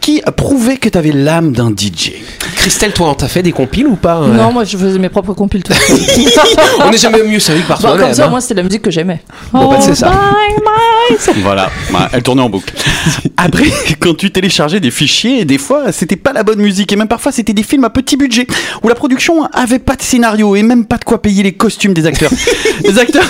qui 0.00 0.20
prouvaient 0.36 0.76
que 0.76 0.88
tu 0.88 0.98
avais 0.98 1.12
l'âme 1.12 1.52
d'un 1.52 1.70
DJ. 1.70 2.14
Christelle, 2.56 2.92
toi, 2.92 3.10
on 3.10 3.14
t'a 3.14 3.28
fait 3.28 3.44
des 3.44 3.52
compiles 3.52 3.86
ou 3.86 3.94
pas 3.94 4.22
euh 4.22 4.32
Non, 4.34 4.52
moi, 4.52 4.64
je 4.64 4.76
faisais 4.76 4.98
mes 4.98 5.08
propres 5.08 5.34
compiles 5.34 5.62
tout. 5.62 5.72
On 6.80 6.90
n'est 6.90 6.98
jamais 6.98 7.22
mieux 7.22 7.38
servi 7.38 7.62
que 7.62 7.68
par 7.68 7.76
Bon, 7.80 7.82
soi-même. 7.82 8.06
comme 8.06 8.14
ça, 8.14 8.26
hein. 8.26 8.30
moi, 8.30 8.40
c'était 8.40 8.54
la 8.54 8.64
musique 8.64 8.82
que 8.82 8.90
j'aimais. 8.90 9.22
Bon, 9.52 9.70
bah, 9.70 9.78
c'est 9.80 9.94
ça. 9.94 10.10
Voilà, 11.36 11.70
Ouais, 11.92 12.00
elle 12.12 12.22
tournait 12.24 12.42
en 12.42 12.50
boucle. 12.50 12.74
Après, 13.36 13.70
quand 14.00 14.16
tu 14.16 14.32
téléchargeais 14.32 14.80
des 14.80 14.90
fichiers, 14.90 15.44
des 15.44 15.58
fois, 15.58 15.92
c'était 15.92 16.16
pas 16.16 16.32
la 16.32 16.42
bonne 16.42 16.58
musique 16.58 16.92
et 16.92 16.96
même 16.96 17.06
parfois, 17.06 17.30
c'était 17.30 17.52
des 17.52 17.62
films 17.62 17.84
à 17.84 17.90
petit 17.90 18.16
budget 18.16 18.48
où 18.82 18.88
la 18.88 18.96
production 18.96 19.44
avait 19.52 19.78
pas 19.78 19.94
de 19.94 20.02
scénario 20.02 20.56
et 20.56 20.64
même 20.64 20.84
pas 20.84 20.96
de 20.96 21.04
quoi 21.04 21.22
payer 21.22 21.35
les 21.42 21.52
costumes 21.52 21.94
des 21.94 22.06
acteurs. 22.06 22.30
les 22.84 22.98
acteurs, 22.98 23.28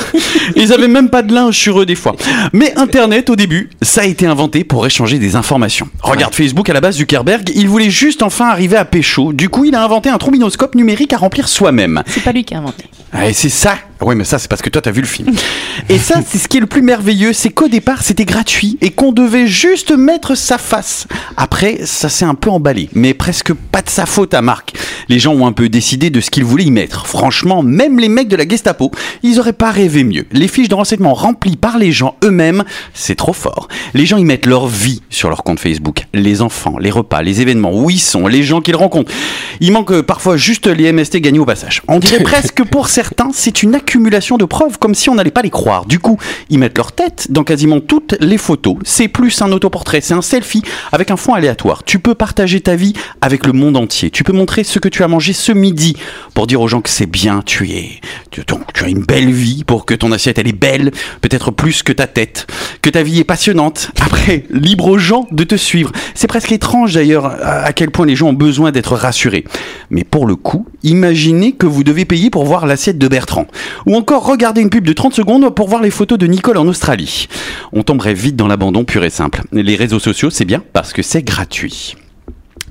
ils 0.54 0.72
avaient 0.72 0.88
même 0.88 1.08
pas 1.08 1.22
de 1.22 1.32
linge 1.34 1.56
sur 1.56 1.80
eux 1.80 1.86
des 1.86 1.94
fois. 1.94 2.14
Mais 2.52 2.72
Internet, 2.76 3.30
au 3.30 3.36
début, 3.36 3.70
ça 3.82 4.02
a 4.02 4.04
été 4.04 4.26
inventé 4.26 4.64
pour 4.64 4.86
échanger 4.86 5.18
des 5.18 5.36
informations. 5.36 5.88
Regarde 6.02 6.34
Facebook 6.34 6.68
à 6.68 6.72
la 6.72 6.80
base 6.80 6.96
Zuckerberg, 6.96 7.50
il 7.54 7.68
voulait 7.68 7.90
juste 7.90 8.22
enfin 8.22 8.48
arriver 8.48 8.76
à 8.76 8.84
pécho. 8.84 9.32
Du 9.32 9.48
coup, 9.48 9.64
il 9.64 9.74
a 9.74 9.82
inventé 9.82 10.08
un 10.08 10.18
trombinoscope 10.18 10.74
numérique 10.74 11.12
à 11.12 11.18
remplir 11.18 11.48
soi-même. 11.48 12.02
C'est 12.06 12.22
pas 12.22 12.32
lui 12.32 12.44
qui 12.44 12.54
a 12.54 12.58
inventé. 12.58 12.84
Et 13.24 13.32
c'est 13.32 13.48
ça. 13.48 13.76
Oui, 14.02 14.14
mais 14.14 14.24
ça, 14.24 14.38
c'est 14.38 14.48
parce 14.48 14.62
que 14.62 14.68
toi, 14.68 14.82
t'as 14.82 14.90
vu 14.90 15.00
le 15.00 15.06
film. 15.06 15.32
Et 15.88 15.98
ça, 15.98 16.20
c'est 16.26 16.38
ce 16.38 16.48
qui 16.48 16.58
est 16.58 16.60
le 16.60 16.66
plus 16.66 16.82
merveilleux, 16.82 17.32
c'est 17.32 17.50
qu'au 17.50 17.68
départ, 17.68 18.02
c'était 18.02 18.24
gratuit 18.24 18.78
et 18.80 18.90
qu'on 18.90 19.12
devait 19.12 19.46
juste 19.46 19.92
mettre 19.92 20.34
sa 20.34 20.58
face. 20.58 21.06
Après, 21.36 21.80
ça 21.84 22.08
s'est 22.08 22.24
un 22.24 22.34
peu 22.34 22.50
emballé, 22.50 22.88
mais 22.94 23.14
presque 23.14 23.52
pas 23.54 23.82
de 23.82 23.88
sa 23.88 24.06
faute 24.06 24.34
à 24.34 24.42
Marc. 24.42 24.74
Les 25.08 25.18
gens 25.18 25.34
ont 25.34 25.46
un 25.46 25.52
peu 25.52 25.68
décidé 25.68 26.10
de 26.10 26.20
ce 26.20 26.30
qu'ils 26.30 26.44
voulaient 26.44 26.64
y 26.64 26.70
mettre. 26.70 27.06
Franchement, 27.06 27.62
même 27.62 27.98
les 27.98 28.08
mecs 28.08 28.28
de 28.28 28.36
la 28.36 28.46
Gestapo, 28.46 28.90
ils 29.22 29.38
auraient 29.38 29.52
pas 29.52 29.70
rêvé 29.70 30.04
mieux. 30.04 30.26
Les 30.32 30.48
fiches 30.48 30.68
de 30.68 30.74
renseignements 30.74 31.14
remplies 31.14 31.56
par 31.56 31.78
les 31.78 31.92
gens 31.92 32.16
eux-mêmes, 32.24 32.64
c'est 32.94 33.14
trop 33.14 33.32
fort. 33.32 33.68
Les 33.94 34.06
gens 34.06 34.16
y 34.16 34.24
mettent 34.24 34.46
leur 34.46 34.66
vie 34.66 35.02
sur 35.10 35.28
leur 35.28 35.44
compte 35.44 35.60
Facebook. 35.60 36.06
Les 36.12 36.42
enfants, 36.42 36.78
les 36.78 36.90
repas, 36.90 37.22
les 37.22 37.40
événements, 37.40 37.72
où 37.72 37.90
ils 37.90 38.00
sont, 38.00 38.26
les 38.26 38.42
gens 38.42 38.60
qu'ils 38.60 38.76
rencontrent. 38.76 39.12
Il 39.60 39.72
manque 39.72 39.92
euh, 39.92 40.02
parfois 40.02 40.36
juste 40.36 40.66
les 40.66 40.92
MST 40.92 41.18
gagnés 41.18 41.38
au 41.38 41.46
passage. 41.46 41.82
On 41.88 41.98
dirait 41.98 42.22
presque 42.22 42.64
pour 42.64 42.88
certains, 42.88 43.30
c'est 43.32 43.62
une 43.62 43.74
accumulation 43.86 44.36
de 44.36 44.44
preuves, 44.44 44.78
comme 44.80 44.96
si 44.96 45.08
on 45.10 45.14
n'allait 45.14 45.30
pas 45.30 45.42
les 45.42 45.50
croire. 45.50 45.86
Du 45.86 46.00
coup, 46.00 46.18
ils 46.50 46.58
mettent 46.58 46.76
leur 46.76 46.90
tête 46.90 47.28
dans 47.30 47.44
quasiment 47.44 47.78
toutes 47.78 48.16
les 48.18 48.36
photos. 48.36 48.76
C'est 48.84 49.06
plus 49.06 49.40
un 49.42 49.52
autoportrait, 49.52 50.00
c'est 50.00 50.12
un 50.14 50.22
selfie 50.22 50.62
avec 50.90 51.12
un 51.12 51.16
fond 51.16 51.34
aléatoire. 51.34 51.84
Tu 51.84 52.00
peux 52.00 52.16
partager 52.16 52.60
ta 52.60 52.74
vie 52.74 52.94
avec 53.20 53.46
le 53.46 53.52
monde 53.52 53.76
entier. 53.76 54.10
Tu 54.10 54.24
peux 54.24 54.32
montrer 54.32 54.64
ce 54.64 54.80
que 54.80 54.88
tu 54.88 55.04
as 55.04 55.08
mangé 55.08 55.32
ce 55.32 55.52
midi 55.52 55.96
pour 56.34 56.48
dire 56.48 56.60
aux 56.60 56.66
gens 56.66 56.80
que 56.80 56.90
c'est 56.90 57.06
bien, 57.06 57.42
tu 57.46 57.70
es, 57.70 58.00
tu, 58.32 58.42
tu- 58.74 58.84
as 58.84 58.88
une 58.88 59.04
belle 59.04 59.30
vie, 59.30 59.62
pour 59.64 59.86
que 59.86 59.94
ton 59.94 60.10
assiette 60.10 60.38
elle 60.40 60.48
est 60.48 60.52
belle, 60.52 60.90
peut-être 61.20 61.52
plus 61.52 61.84
que 61.84 61.92
ta 61.92 62.08
tête, 62.08 62.48
que 62.82 62.90
ta 62.90 63.04
vie 63.04 63.20
est 63.20 63.24
passionnante. 63.24 63.90
Après, 64.00 64.44
libre 64.50 64.88
aux 64.88 64.98
gens 64.98 65.28
de 65.30 65.44
te 65.44 65.54
suivre. 65.54 65.92
C'est 66.14 66.26
presque 66.26 66.50
étrange 66.50 66.94
d'ailleurs 66.94 67.26
à 67.40 67.72
quel 67.72 67.92
point 67.92 68.04
les 68.06 68.16
gens 68.16 68.28
ont 68.28 68.32
besoin 68.32 68.72
d'être 68.72 68.96
rassurés. 68.96 69.44
Mais 69.90 70.02
pour 70.02 70.26
le 70.26 70.34
coup, 70.34 70.66
imaginez 70.82 71.52
que 71.52 71.66
vous 71.66 71.84
devez 71.84 72.04
payer 72.04 72.30
pour 72.30 72.44
voir 72.44 72.66
l'assiette 72.66 72.98
de 72.98 73.06
Bertrand. 73.08 73.46
Ou 73.84 73.96
encore 73.96 74.24
regarder 74.24 74.62
une 74.62 74.70
pub 74.70 74.86
de 74.86 74.92
30 74.92 75.14
secondes 75.14 75.54
pour 75.54 75.68
voir 75.68 75.82
les 75.82 75.90
photos 75.90 76.18
de 76.18 76.26
Nicole 76.26 76.56
en 76.56 76.66
Australie. 76.66 77.28
On 77.72 77.82
tomberait 77.82 78.14
vite 78.14 78.36
dans 78.36 78.48
l'abandon 78.48 78.84
pur 78.84 79.04
et 79.04 79.10
simple. 79.10 79.42
Les 79.52 79.76
réseaux 79.76 79.98
sociaux, 79.98 80.30
c'est 80.30 80.44
bien 80.44 80.62
parce 80.72 80.92
que 80.92 81.02
c'est 81.02 81.22
gratuit. 81.22 81.96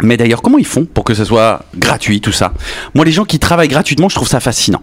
Mais 0.04 0.18
d'ailleurs, 0.18 0.42
comment 0.42 0.58
ils 0.58 0.66
font 0.66 0.86
pour 0.86 1.06
que 1.06 1.14
ce 1.14 1.24
soit 1.24 1.64
gratuit 1.78 2.20
tout 2.20 2.34
ça? 2.34 2.54
Moi, 2.96 3.06
les 3.06 3.14
gens 3.14 3.24
qui 3.24 3.40
travaillent 3.40 3.70
gratuitement, 3.70 4.10
je 4.10 4.16
trouve 4.16 4.28
ça 4.28 4.42
fascinant. 4.42 4.82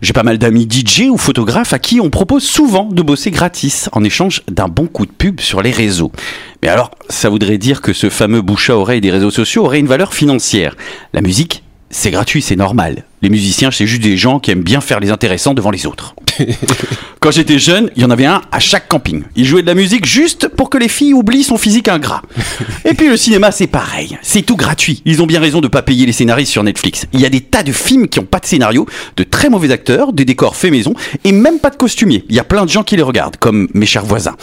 J'ai 0.00 0.14
pas 0.14 0.22
mal 0.22 0.38
d'amis 0.38 0.66
DJ 0.70 1.10
ou 1.10 1.18
photographes 1.18 1.74
à 1.74 1.78
qui 1.78 2.00
on 2.00 2.08
propose 2.08 2.44
souvent 2.44 2.84
de 2.84 3.02
bosser 3.02 3.30
gratis 3.30 3.90
en 3.92 4.02
échange 4.02 4.42
d'un 4.50 4.68
bon 4.68 4.86
coup 4.86 5.04
de 5.04 5.12
pub 5.12 5.40
sur 5.40 5.60
les 5.60 5.70
réseaux. 5.70 6.12
Mais 6.62 6.68
alors, 6.68 6.92
ça 7.10 7.28
voudrait 7.28 7.58
dire 7.58 7.82
que 7.82 7.92
ce 7.92 8.08
fameux 8.08 8.40
bouche 8.40 8.70
à 8.70 8.76
oreille 8.76 9.02
des 9.02 9.10
réseaux 9.10 9.30
sociaux 9.30 9.64
aurait 9.64 9.80
une 9.80 9.86
valeur 9.86 10.14
financière? 10.14 10.76
La 11.12 11.20
musique, 11.20 11.62
c'est 11.90 12.10
gratuit, 12.10 12.40
c'est 12.40 12.56
normal. 12.56 13.04
Les 13.24 13.30
musiciens, 13.30 13.70
c'est 13.70 13.86
juste 13.86 14.02
des 14.02 14.18
gens 14.18 14.38
qui 14.38 14.50
aiment 14.50 14.62
bien 14.62 14.82
faire 14.82 15.00
les 15.00 15.10
intéressants 15.10 15.54
devant 15.54 15.70
les 15.70 15.86
autres. 15.86 16.14
Quand 17.20 17.30
j'étais 17.30 17.58
jeune, 17.58 17.88
il 17.96 18.02
y 18.02 18.04
en 18.04 18.10
avait 18.10 18.26
un 18.26 18.42
à 18.52 18.60
chaque 18.60 18.86
camping. 18.86 19.22
Il 19.34 19.46
jouait 19.46 19.62
de 19.62 19.66
la 19.66 19.72
musique 19.72 20.04
juste 20.04 20.48
pour 20.48 20.68
que 20.68 20.76
les 20.76 20.88
filles 20.88 21.14
oublient 21.14 21.42
son 21.42 21.56
physique 21.56 21.88
ingrat. 21.88 22.20
Et 22.84 22.92
puis 22.92 23.08
le 23.08 23.16
cinéma, 23.16 23.50
c'est 23.50 23.66
pareil. 23.66 24.18
C'est 24.20 24.42
tout 24.42 24.56
gratuit. 24.56 25.00
Ils 25.06 25.22
ont 25.22 25.26
bien 25.26 25.40
raison 25.40 25.62
de 25.62 25.68
pas 25.68 25.80
payer 25.80 26.04
les 26.04 26.12
scénaristes 26.12 26.52
sur 26.52 26.62
Netflix. 26.62 27.06
Il 27.14 27.20
y 27.22 27.24
a 27.24 27.30
des 27.30 27.40
tas 27.40 27.62
de 27.62 27.72
films 27.72 28.08
qui 28.08 28.18
ont 28.18 28.26
pas 28.26 28.40
de 28.40 28.44
scénario, 28.44 28.86
de 29.16 29.24
très 29.24 29.48
mauvais 29.48 29.72
acteurs, 29.72 30.12
des 30.12 30.26
décors 30.26 30.54
faits 30.54 30.70
maison 30.70 30.92
et 31.24 31.32
même 31.32 31.60
pas 31.60 31.70
de 31.70 31.76
costumier. 31.76 32.26
Il 32.28 32.34
y 32.34 32.40
a 32.40 32.44
plein 32.44 32.66
de 32.66 32.70
gens 32.70 32.82
qui 32.82 32.94
les 32.94 33.02
regardent, 33.02 33.38
comme 33.38 33.68
mes 33.72 33.86
chers 33.86 34.04
voisins. 34.04 34.36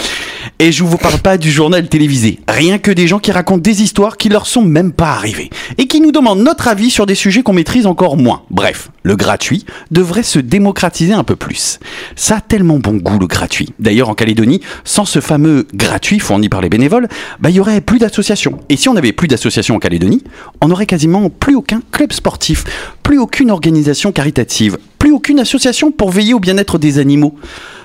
Et 0.58 0.72
je 0.72 0.84
vous 0.84 0.98
parle 0.98 1.20
pas 1.20 1.38
du 1.38 1.52
journal 1.52 1.88
télévisé. 1.88 2.40
Rien 2.48 2.80
que 2.80 2.90
des 2.90 3.08
gens 3.08 3.20
qui 3.20 3.32
racontent 3.32 3.62
des 3.62 3.84
histoires 3.84 4.18
qui 4.18 4.30
leur 4.30 4.48
sont 4.48 4.64
même 4.64 4.92
pas 4.92 5.12
arrivées. 5.12 5.52
Et 5.78 5.86
qui 5.86 6.02
nous 6.02 6.12
demandent 6.12 6.42
notre 6.42 6.68
avis 6.68 6.90
sur 6.90 7.06
des 7.06 7.14
sujets 7.14 7.44
qu'on 7.44 7.54
maîtrise 7.54 7.86
encore 7.86 8.18
moins. 8.18 8.42
Bref, 8.50 8.71
le 9.04 9.16
gratuit 9.16 9.66
devrait 9.92 10.24
se 10.24 10.40
démocratiser 10.40 11.14
un 11.14 11.24
peu 11.24 11.36
plus. 11.36 11.80
Ça 12.16 12.38
a 12.38 12.42
tellement 12.42 12.80
bon 12.80 12.98
goût 12.98 13.20
le 13.20 13.28
gratuit. 13.28 13.74
D'ailleurs, 13.80 14.10
en 14.10 14.16
Calédonie, 14.16 14.62
sans 14.84 15.06
ce 15.06 15.20
fameux 15.20 15.68
gratuit 15.74 16.20
fourni 16.20 16.50
par 16.50 16.62
les 16.62 16.70
bénévoles, 16.70 17.08
bah, 17.40 17.50
il 17.50 17.56
y 17.56 17.60
aurait 17.60 17.82
plus 17.82 18.00
d'associations. 18.00 18.60
Et 18.70 18.78
si 18.78 18.90
on 18.90 18.94
n'avait 18.94 19.12
plus 19.12 19.28
d'associations 19.28 19.76
en 19.76 19.80
Calédonie, 19.80 20.24
on 20.62 20.68
n'aurait 20.68 20.86
quasiment 20.86 21.30
plus 21.30 21.56
aucun 21.56 21.82
club 21.92 22.12
sportif, 22.12 22.64
plus 23.04 23.20
aucune 23.20 23.52
organisation 23.52 24.12
caritative, 24.12 24.78
plus 25.00 25.12
aucune 25.12 25.40
association 25.40 25.92
pour 25.92 26.12
veiller 26.12 26.34
au 26.34 26.40
bien-être 26.40 26.78
des 26.78 27.00
animaux. 27.00 27.36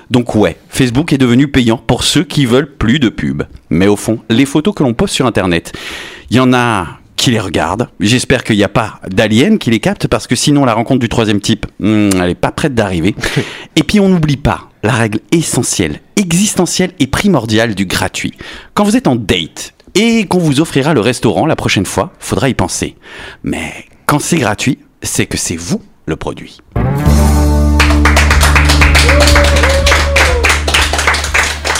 Donc 0.09 0.35
ouais, 0.35 0.57
Facebook 0.69 1.11
est 1.11 1.17
devenu 1.17 1.47
payant 1.49 1.77
pour 1.77 2.03
ceux 2.03 2.23
qui 2.23 2.45
veulent 2.45 2.71
plus 2.71 2.99
de 2.99 3.09
pubs. 3.09 3.43
Mais 3.69 3.87
au 3.87 3.97
fond, 3.97 4.19
les 4.29 4.45
photos 4.45 4.73
que 4.73 4.83
l'on 4.83 4.93
poste 4.93 5.13
sur 5.13 5.25
Internet, 5.25 5.73
il 6.29 6.37
y 6.37 6.39
en 6.39 6.53
a 6.53 6.96
qui 7.17 7.31
les 7.31 7.39
regardent. 7.39 7.89
J'espère 7.99 8.43
qu'il 8.43 8.55
n'y 8.55 8.63
a 8.63 8.69
pas 8.69 9.01
d'aliens 9.09 9.57
qui 9.57 9.69
les 9.69 9.79
captent 9.79 10.07
parce 10.07 10.27
que 10.27 10.35
sinon 10.35 10.63
la 10.63 10.73
rencontre 10.73 10.99
du 10.99 11.09
troisième 11.09 11.41
type, 11.41 11.65
hmm, 11.79 12.09
elle 12.21 12.29
est 12.29 12.35
pas 12.35 12.51
prête 12.51 12.73
d'arriver. 12.73 13.15
Et 13.75 13.83
puis 13.83 13.99
on 13.99 14.07
n'oublie 14.07 14.37
pas 14.37 14.69
la 14.83 14.93
règle 14.93 15.19
essentielle, 15.31 15.99
existentielle 16.15 16.91
et 16.99 17.07
primordiale 17.07 17.75
du 17.75 17.85
gratuit. 17.85 18.33
Quand 18.73 18.85
vous 18.85 18.95
êtes 18.95 19.07
en 19.07 19.15
date 19.15 19.73
et 19.95 20.25
qu'on 20.27 20.37
vous 20.37 20.61
offrira 20.61 20.93
le 20.93 21.01
restaurant 21.01 21.45
la 21.45 21.55
prochaine 21.55 21.85
fois, 21.85 22.13
faudra 22.19 22.47
y 22.47 22.53
penser. 22.53 22.95
Mais 23.43 23.73
quand 24.05 24.19
c'est 24.19 24.37
gratuit, 24.37 24.79
c'est 25.01 25.25
que 25.25 25.37
c'est 25.37 25.57
vous 25.57 25.81
le 26.05 26.15
produit. 26.15 26.59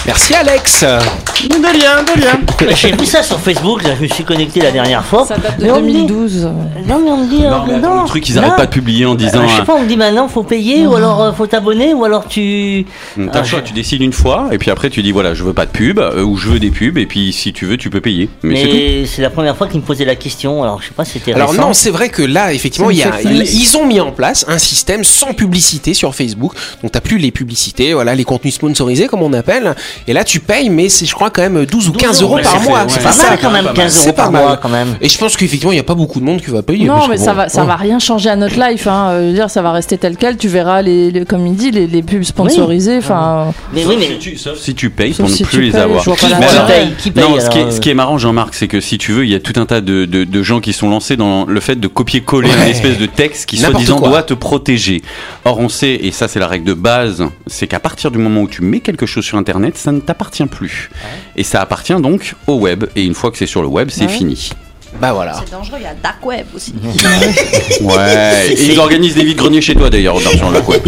Merci 0.08 0.34
Alex. 0.36 0.82
De 0.84 1.68
rien, 1.68 2.02
de 2.04 2.22
rien. 2.22 2.76
J'ai 2.76 2.94
vu 2.94 3.06
ça 3.06 3.22
sur 3.22 3.40
Facebook, 3.40 3.84
là, 3.84 3.90
je 3.96 4.04
me 4.04 4.08
suis 4.08 4.24
connecté 4.24 4.62
la 4.62 4.72
dernière 4.72 5.06
fois. 5.06 5.26
Ça 5.26 5.38
date 5.38 5.60
de 5.60 5.66
Mais 5.66 5.72
on 5.72 5.82
me 5.82 5.88
dit- 5.88 6.06
2012. 6.08 6.50
Non, 6.88 7.00
mais 7.04 7.12
on 7.12 7.18
me 7.18 7.30
dit. 7.30 7.42
Non, 7.42 7.48
euh, 7.48 7.60
mais 7.68 7.74
attends, 7.76 8.02
le 8.04 8.08
truc, 8.08 8.30
ils 8.30 8.36
là, 8.36 8.44
arrêtent 8.44 8.56
pas 8.56 8.66
de 8.68 8.72
publier 8.72 9.06
en 9.06 9.16
disant. 9.16 9.42
euh, 9.42 9.48
je 9.48 9.56
sais 9.56 9.62
euh, 9.62 9.66
pas, 9.66 9.76
on 9.76 9.82
me 9.82 9.88
dit 9.88 9.98
maintenant 9.98 10.28
faut 10.30 10.44
payer 10.44 10.88
ou 10.88 10.96
alors 10.96 11.22
euh, 11.22 11.32
faut 11.34 11.46
t'abonner 11.46 11.94
ou 11.94 12.06
alors 12.06 12.26
tu. 12.28 12.86
T'as 13.32 13.42
le 13.42 13.46
choix, 13.46 13.62
tu 13.62 13.74
décides 13.74 14.02
une 14.02 14.14
fois, 14.14 14.48
et 14.52 14.58
puis 14.58 14.72
après 14.72 14.90
tu 14.90 15.04
dis 15.04 15.12
voilà, 15.12 15.34
je 15.34 15.44
veux 15.44 15.54
pas 15.54 15.66
de 15.66 15.72
pub, 15.72 16.00
euh, 16.00 16.24
ou 16.24 16.38
je 16.38 16.50
veux 16.50 16.60
des 16.60 16.72
pubs, 16.72 16.98
et 16.98 17.06
puis 17.06 17.34
si 17.34 17.52
tu 17.52 17.66
veux, 17.66 17.76
tu 17.78 17.90
peux 17.90 18.02
payer. 18.02 18.30
Mais, 18.44 18.56
c'est 18.56 18.68
tout. 18.70 18.74
Mais 18.74 19.06
c'est 19.06 19.22
la 19.22 19.30
première 19.30 19.58
fois 19.58 19.68
qu'ils 19.68 19.82
me 19.82 19.86
posaient 19.86 20.06
la 20.06 20.16
question, 20.16 20.64
alors 20.64 20.82
je 20.82 20.88
sais 20.88 20.94
pas 20.96 21.04
si 21.06 21.14
c'était 21.14 21.34
Alors 21.34 21.52
récent. 21.52 21.68
non, 21.68 21.74
c'est 21.74 21.92
vrai 21.92 22.08
que 22.10 22.24
là, 22.24 22.54
effectivement, 22.54 22.90
il 22.90 22.98
y 22.98 23.04
a, 23.04 23.12
ils 23.22 23.78
ont 23.78 23.86
mis 23.86 24.00
en 24.00 24.12
place 24.12 24.46
un 24.48 24.58
système 24.58 25.04
sans 25.04 25.34
publicité 25.34 25.94
sur 25.94 26.16
Facebook. 26.16 26.54
Donc 26.82 26.94
t'as 26.94 27.02
plus 27.02 27.18
les 27.18 27.32
publicités, 27.32 27.94
voilà, 27.94 28.16
les 28.16 28.24
contenus 28.24 28.56
sponsorisés 28.56 29.08
comme 29.08 29.22
on 29.22 29.34
appelle. 29.34 29.76
Et 30.08 30.14
là, 30.14 30.24
tu 30.24 30.40
payes, 30.40 30.70
mais 30.70 30.90
c'est, 30.90 31.06
je 31.06 31.14
crois, 31.14 31.30
quand 31.30 31.42
même 31.42 31.66
12 31.66 31.90
ou 31.90 31.92
15 31.94 32.22
euros 32.22 32.40
par 32.44 32.62
mois. 32.62 32.86
C'est 32.88 32.98
ouais. 32.98 33.04
pas 33.04 33.10
pas 33.12 33.18
mal 33.18 33.28
ça. 33.28 33.38
quand 33.38 33.52
même, 33.52 33.66
pas 33.66 33.74
15 33.74 33.96
mal. 33.96 34.06
euros 34.06 34.14
par 34.16 34.32
mois 34.32 34.58
quand 34.58 34.70
même. 34.70 34.96
Et 35.02 35.10
je 35.10 35.18
pense 35.18 35.36
qu'effectivement, 35.38 35.72
il 35.72 35.76
n'y 35.76 35.80
a 35.82 35.84
pas 35.84 35.96
beaucoup 35.96 36.20
de 36.20 36.26
monde 36.26 36.42
qui 36.42 36.50
va 36.52 36.62
payer. 36.62 36.86
Non, 36.86 37.08
mais 37.08 37.18
ça 37.18 37.34
va, 37.34 37.50
ça 37.50 37.62
ouais. 37.62 37.68
va 37.68 37.76
rien 37.76 38.00
changer 38.00 38.30
à 38.30 38.36
notre 38.36 38.56
life. 38.60 38.88
Hein. 38.88 39.10
Euh, 39.12 39.22
je 39.24 39.28
veux 39.28 39.34
dire, 39.34 39.50
ça 39.50 39.62
va 39.62 39.72
rester 39.72 39.98
tel 39.98 40.18
quel. 40.18 40.38
Tu 40.38 40.48
verras 40.48 40.82
les, 40.82 41.12
les- 41.12 41.26
comme 41.26 41.46
il 41.48 41.56
dit, 41.56 41.72
les, 41.72 41.88
les 41.88 42.02
pubs 42.04 42.24
sponsorisées. 42.24 42.98
Enfin, 42.98 43.54
Mais 43.74 43.82
sauf, 43.84 43.90
oui, 43.92 43.98
mais. 44.00 44.06
si 44.08 44.18
tu, 44.20 44.38
sauf 44.38 44.58
si 44.58 44.76
tu 44.76 44.90
payes 44.90 45.14
pour 45.14 45.26
ne 45.26 45.30
si 45.34 45.44
plus 45.44 45.62
les 45.62 45.76
avoir. 45.76 46.04
Qui, 46.04 46.16
paye 46.16 46.94
Qui 46.98 47.12
paye 47.12 47.24
non, 47.24 47.40
ce 47.40 47.50
qui, 47.50 47.58
est, 47.58 47.62
alors, 47.62 47.74
ce 47.74 47.80
qui 47.82 47.90
est 47.90 47.94
marrant, 47.94 48.18
Jean-Marc, 48.18 48.54
c'est 48.54 48.68
que 48.68 48.80
si 48.82 48.98
tu 48.98 49.12
veux, 49.12 49.26
il 49.26 49.32
y 49.32 49.36
a 49.36 49.40
tout 49.40 49.60
un 49.60 49.66
tas 49.66 49.82
de, 49.82 50.06
de- 50.06 50.24
de 50.24 50.44
gens 50.44 50.60
qui 50.60 50.74
sont 50.74 50.90
lancés 50.90 51.18
dans 51.18 51.46
le 51.46 51.60
fait 51.60 51.76
de 51.80 51.88
copier-coller 51.88 52.50
une 52.50 52.70
espèce 52.70 52.98
de 52.98 53.06
texte 53.06 53.46
qui, 53.48 53.58
soi-disant, 53.58 54.00
doit 54.00 54.24
te 54.24 54.34
protéger. 54.34 55.02
Or, 55.46 55.60
on 55.60 55.70
sait, 55.70 56.00
et 56.02 56.12
ça, 56.12 56.28
c'est 56.28 56.40
la 56.40 56.48
règle 56.48 56.66
de 56.66 56.74
base, 56.74 57.24
c'est 57.48 57.68
qu'à 57.68 57.80
partir 57.80 58.12
du 58.12 58.18
moment 58.18 58.42
où 58.42 58.48
tu 58.48 58.62
mets 58.62 58.80
quelque 58.80 59.06
chose 59.06 59.24
sur 59.26 59.38
Internet, 59.38 59.78
ça 59.88 59.94
ne 59.94 60.02
t'appartient 60.02 60.46
plus. 60.48 60.90
Et 61.38 61.44
ça 61.44 61.62
appartient 61.62 61.96
donc 62.02 62.36
au 62.46 62.56
web. 62.60 62.84
Et 62.98 63.06
une 63.06 63.14
fois 63.14 63.32
que 63.32 63.38
c'est 63.38 63.46
sur 63.46 63.62
le 63.62 63.70
web, 63.70 63.88
c'est 63.90 64.02
Ouais. 64.02 64.10
fini. 64.10 64.50
Bah 65.00 65.14
voilà. 65.14 65.42
C'est 65.44 65.52
dangereux, 65.52 65.78
il 65.80 65.84
y 65.84 65.88
a 65.88 65.94
dark 65.94 66.26
web 66.26 66.46
aussi. 66.56 66.74
Ouais. 67.82 68.54
Et 68.58 68.66
ils 68.72 68.80
organisent 68.80 69.16
des 69.16 69.24
vides 69.24 69.38
greniers 69.38 69.62
chez 69.62 69.76
toi, 69.76 69.90
d'ailleurs, 69.90 70.20
sur 70.20 70.50
le 70.50 70.60
web. 70.62 70.82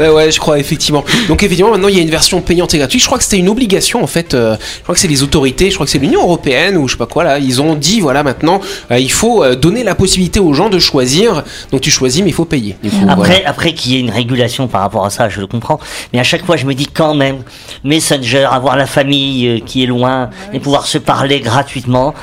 Ouais, 0.00 0.08
ouais, 0.14 0.32
je 0.32 0.40
crois, 0.40 0.58
effectivement. 0.58 1.04
Donc, 1.28 1.42
effectivement, 1.42 1.70
maintenant, 1.70 1.88
il 1.88 1.96
y 1.96 1.98
a 1.98 2.02
une 2.02 2.10
version 2.10 2.40
payante 2.40 2.74
et 2.74 2.78
gratuite. 2.78 3.00
Je 3.00 3.06
crois 3.06 3.18
que 3.18 3.24
c'était 3.24 3.38
une 3.38 3.48
obligation, 3.48 4.02
en 4.02 4.06
fait. 4.06 4.34
euh, 4.34 4.56
je 4.78 4.82
crois 4.82 4.94
que 4.94 5.00
c'est 5.00 5.08
les 5.08 5.22
autorités, 5.22 5.70
je 5.70 5.74
crois 5.74 5.86
que 5.86 5.92
c'est 5.92 5.98
l'Union 5.98 6.22
Européenne 6.22 6.76
ou 6.76 6.88
je 6.88 6.92
sais 6.94 6.98
pas 6.98 7.06
quoi, 7.06 7.22
là. 7.22 7.38
Ils 7.38 7.60
ont 7.62 7.74
dit, 7.74 8.00
voilà, 8.00 8.22
maintenant, 8.22 8.60
euh, 8.90 8.98
il 8.98 9.12
faut 9.12 9.44
euh, 9.44 9.54
donner 9.54 9.84
la 9.84 9.94
possibilité 9.94 10.40
aux 10.40 10.54
gens 10.54 10.68
de 10.68 10.78
choisir. 10.78 11.44
Donc, 11.70 11.80
tu 11.82 11.90
choisis, 11.90 12.22
mais 12.22 12.30
il 12.30 12.34
faut 12.34 12.46
payer. 12.46 12.76
Du 12.82 12.90
coup, 12.90 12.96
voilà. 12.96 13.12
Après, 13.12 13.44
après 13.44 13.74
qu'il 13.74 13.92
y 13.92 13.96
ait 13.96 14.00
une 14.00 14.10
régulation 14.10 14.66
par 14.68 14.80
rapport 14.80 15.04
à 15.04 15.10
ça, 15.10 15.28
je 15.28 15.40
le 15.40 15.46
comprends. 15.46 15.78
Mais 16.12 16.18
à 16.18 16.24
chaque 16.24 16.44
fois, 16.44 16.56
je 16.56 16.64
me 16.66 16.74
dis 16.74 16.86
quand 16.86 17.14
même, 17.14 17.38
Messenger, 17.84 18.48
avoir 18.50 18.76
la 18.76 18.86
famille 18.86 19.62
qui 19.66 19.84
est 19.84 19.86
loin 19.86 20.30
et 20.52 20.58
pouvoir 20.60 20.86
se 20.86 20.98
parler 20.98 21.40
gratuitement, 21.40 22.14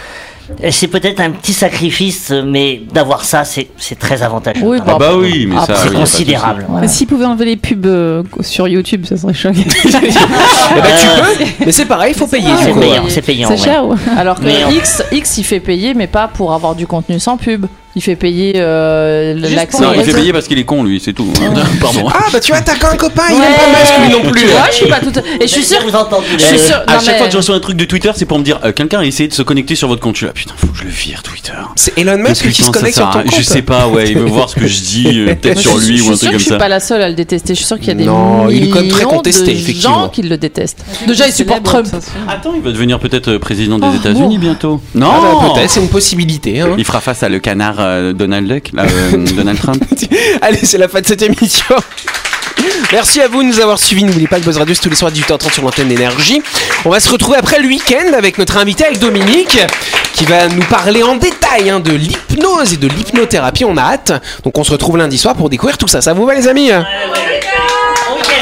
c'est 0.72 0.88
peut-être 0.88 1.20
un 1.20 1.32
petit 1.32 1.54
sacrifice, 1.54 2.32
euh, 2.32 2.44
mais 2.46 2.82
d'avoir 2.94 3.24
ça, 3.24 3.44
c'est 3.44 3.70
c'est 3.78 3.98
très 3.98 4.24
avantageux. 4.24 4.62
Oui, 4.64 4.80
Ah 4.86 4.98
bah 4.98 5.12
oui, 5.18 5.48
mais 5.48 5.60
ça, 5.66 5.76
c'est 5.76 5.94
considérable. 5.94 6.66
Ouais. 6.70 6.88
S'ils 6.88 7.08
pouvaient 7.08 7.26
enlever 7.26 7.46
les 7.46 7.56
pubs 7.58 7.86
euh, 7.86 8.24
sur 8.42 8.68
YouTube, 8.68 9.06
ça 9.06 9.18
serait 9.18 9.34
chouette. 9.34 9.56
Eh 10.74 10.82
ben, 10.82 10.90
tu 11.00 11.08
peux, 11.08 11.66
mais 11.66 11.72
c'est 11.72 11.86
pareil, 11.86 12.14
il 12.16 12.20
faut 12.20 12.28
payer. 12.28 12.48
C'est 12.58 12.74
payant, 12.74 12.96
voilà. 12.96 13.10
c'est 13.10 13.22
payant. 13.22 13.48
C'est 13.50 13.56
ouais. 13.56 13.60
cher 13.60 13.86
ou 13.86 13.96
Alors 14.18 14.40
que 14.40 14.46
Mais 14.46 14.76
X, 14.76 15.04
X, 15.12 15.38
il 15.38 15.44
fait 15.44 15.60
payer, 15.60 15.94
mais 15.94 16.08
pas 16.08 16.28
pour 16.28 16.54
avoir 16.54 16.76
du 16.76 16.88
contenu 16.88 17.20
sans 17.20 17.38
pub. 17.38 17.66
Il 17.96 18.02
fait 18.02 18.16
payer 18.16 18.54
euh, 18.56 19.36
l'accès. 19.38 19.82
Non, 19.82 19.92
il 19.94 20.04
fait 20.04 20.14
payer 20.14 20.32
parce 20.32 20.48
qu'il 20.48 20.58
est 20.58 20.64
con, 20.64 20.84
lui, 20.84 21.02
c'est 21.04 21.12
tout. 21.14 21.28
Pardon. 21.82 22.08
Ah, 22.14 22.26
bah 22.32 22.40
tu 22.40 22.52
vois, 22.54 22.62
t'as 22.62 22.76
qu'un 22.76 22.96
copain, 22.96 23.24
il 23.30 23.36
Ouais. 23.36 23.46
aime 23.46 23.54
pas 23.54 23.80
Musk, 23.80 23.94
lui 24.00 24.10
non 24.26 24.32
plus. 24.32 24.42
Tu 24.42 24.48
vois, 24.48 24.68
je 24.70 24.76
suis 24.76 24.86
pas 24.88 25.00
toute. 25.00 25.18
Et 25.18 25.42
je 25.42 25.48
suis 25.48 25.64
sûre. 25.64 25.80
Vous 25.84 25.96
entendez 25.96 26.26
Je 26.38 26.44
suis 26.44 26.56
euh, 26.56 26.66
sûre. 26.68 26.82
À 26.88 26.94
non, 26.94 27.00
chaque 27.00 27.08
mais- 27.14 27.18
fois 27.18 27.28
que 27.28 27.34
je 27.34 27.38
reçois 27.38 27.56
un 27.56 27.60
truc 27.60 27.76
de 27.78 27.84
Twitter, 27.86 28.12
c'est 28.16 28.26
pour 28.26 28.40
me 28.40 28.44
dire 28.44 28.60
euh, 28.64 28.72
quelqu'un 28.72 29.00
a 29.00 29.06
essayé 29.06 29.28
de 29.28 29.34
se 29.34 29.42
connecter 29.42 29.76
sur 29.76 29.88
votre 29.90 30.00
compte. 30.02 30.14
Je 30.16 30.20
suis 30.20 30.26
là, 30.28 30.32
putain, 30.34 30.54
faut 30.56 30.68
que 30.68 30.78
je 30.78 30.84
le 30.84 30.90
vire 30.90 31.22
Twitter. 31.24 31.52
C'est 31.76 31.98
Elon 31.98 32.18
Musk 32.18 32.48
qui 32.50 32.54
se 32.54 32.64
ça 32.64 32.72
connecte 32.72 32.96
sert 32.96 33.04
sur 33.12 33.20
à- 33.20 33.24
ton 33.24 33.30
compte. 33.30 33.38
Je 33.38 33.44
sais 33.44 33.62
pas, 33.62 33.88
ouais, 33.88 34.10
il 34.10 34.18
veut 34.18 34.26
voir 34.26 34.50
ce 34.50 34.56
que 34.56 34.68
je 34.68 34.80
dis, 34.82 35.08
euh, 35.28 35.36
peut-être 35.42 35.60
sur 35.60 35.76
je 35.78 35.80
suis- 35.84 35.92
lui 35.92 35.98
je 35.98 36.04
ou 36.04 36.06
suis 36.06 36.14
un 36.14 36.18
sûre 36.18 36.30
truc 36.30 36.32
que 36.32 36.32
comme 36.32 36.40
Je 36.40 36.44
suis 36.46 36.50
ça. 36.52 36.58
pas 36.58 36.70
la 36.70 36.80
seule 36.80 37.02
à 37.02 37.10
le 37.10 37.16
détester. 37.16 37.54
Je 37.54 37.58
suis 37.60 37.68
sûre 37.68 37.78
qu'il 37.80 37.88
y 37.90 37.92
a 37.92 37.96
des 37.96 38.06
Non, 38.06 38.50
il 38.50 38.64
est 38.64 38.70
quand 38.70 38.76
même 38.82 38.88
très 38.90 39.00
millions 39.00 39.10
contesté, 39.18 39.48
de 39.48 39.52
effectivement. 39.60 40.04
gens 40.04 40.10
qui 40.10 40.22
le 40.22 40.38
détestent. 40.38 40.86
Déjà, 41.08 41.28
il 41.28 41.34
supporte 41.34 41.64
Trump. 41.64 41.88
Attends, 42.30 42.54
il 42.56 42.62
va 42.62 42.72
devenir 42.72 43.00
peut-être 43.00 43.28
euh, 43.32 43.40
président 43.40 43.80
des 43.80 43.88
Oh, 43.92 43.96
États-Unis 43.96 44.38
bientôt. 44.38 44.80
Ah 44.96 44.98
Non, 44.98 45.08
bah, 45.12 45.52
peut-être, 45.56 45.70
c'est 45.70 45.82
une 45.82 45.90
possibilité. 45.90 46.62
Hein. 46.62 46.76
Il 46.78 46.86
fera 46.86 47.02
face 47.02 47.24
à 47.24 47.30
le 47.30 47.40
canard 47.40 47.80
euh, 47.82 48.13
Donald 48.13 48.48
Duck, 48.48 48.70
là, 48.74 48.84
euh, 48.84 49.17
Donald 49.36 49.60
Trump. 49.60 49.84
Allez, 50.41 50.60
c'est 50.63 50.78
la 50.78 50.88
fin 50.88 51.02
de 51.02 51.06
cette 51.06 51.22
émission. 51.22 51.76
Merci 52.91 53.22
à 53.22 53.28
vous 53.28 53.41
de 53.41 53.48
nous 53.48 53.60
avoir 53.60 53.80
suivis. 53.80 54.04
N'oubliez 54.04 54.28
pas 54.28 54.39
que 54.39 54.46
Buzz 54.46 54.58
Radio, 54.58 54.76
c'est 54.76 54.82
tous 54.82 54.89
les 54.89 54.96
soirs 54.96 55.12
à 55.12 55.15
18h30 55.15 55.54
sur 55.54 55.63
l'antenne 55.63 55.88
d'énergie. 55.88 56.41
On 56.86 56.89
va 56.89 57.00
se 57.00 57.10
retrouver 57.10 57.38
après 57.38 57.60
le 57.60 57.67
week-end 57.67 58.13
avec 58.15 58.38
notre 58.38 58.58
invité, 58.58 58.86
avec 58.86 59.00
Dominique, 59.00 59.58
qui 60.13 60.26
va 60.26 60.48
nous 60.48 60.63
parler 60.63 61.02
en 61.02 61.15
détail 61.15 61.70
hein, 61.70 61.80
de 61.80 61.94
l'hypnose 61.94 62.74
et 62.74 62.78
de 62.78 62.88
l'hypnothérapie. 62.88 63.65
On 63.65 63.78
a 63.78 63.82
hâte. 63.82 64.13
Donc 64.44 64.58
on 64.58 64.63
se 64.63 64.72
retrouve 64.72 64.98
lundi 64.98 65.17
soir 65.17 65.36
pour 65.36 65.50
découvrir 65.50 65.78
tout 65.78 65.88
ça. 65.88 66.02
Ça 66.02 66.13
vous 66.13 66.26
va, 66.26 66.36
les 66.36 66.48
amis? 66.48 66.70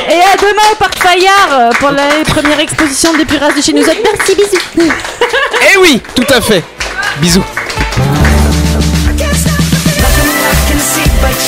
Et 0.09 0.21
à 0.21 0.35
demain 0.37 0.63
au 0.71 0.75
Parc 0.75 0.97
Fayard 0.97 1.49
euh, 1.51 1.69
pour 1.79 1.91
la 1.91 2.07
première 2.25 2.59
exposition 2.59 3.13
des 3.15 3.25
Pirates 3.25 3.55
de 3.55 3.61
chez 3.61 3.73
nous. 3.73 3.83
Merci, 3.83 4.35
bisous. 4.35 4.89
Eh 5.71 5.77
oui, 5.77 6.01
tout 6.15 6.25
à 6.33 6.41
fait. 6.41 6.63
Bisous. 7.21 7.43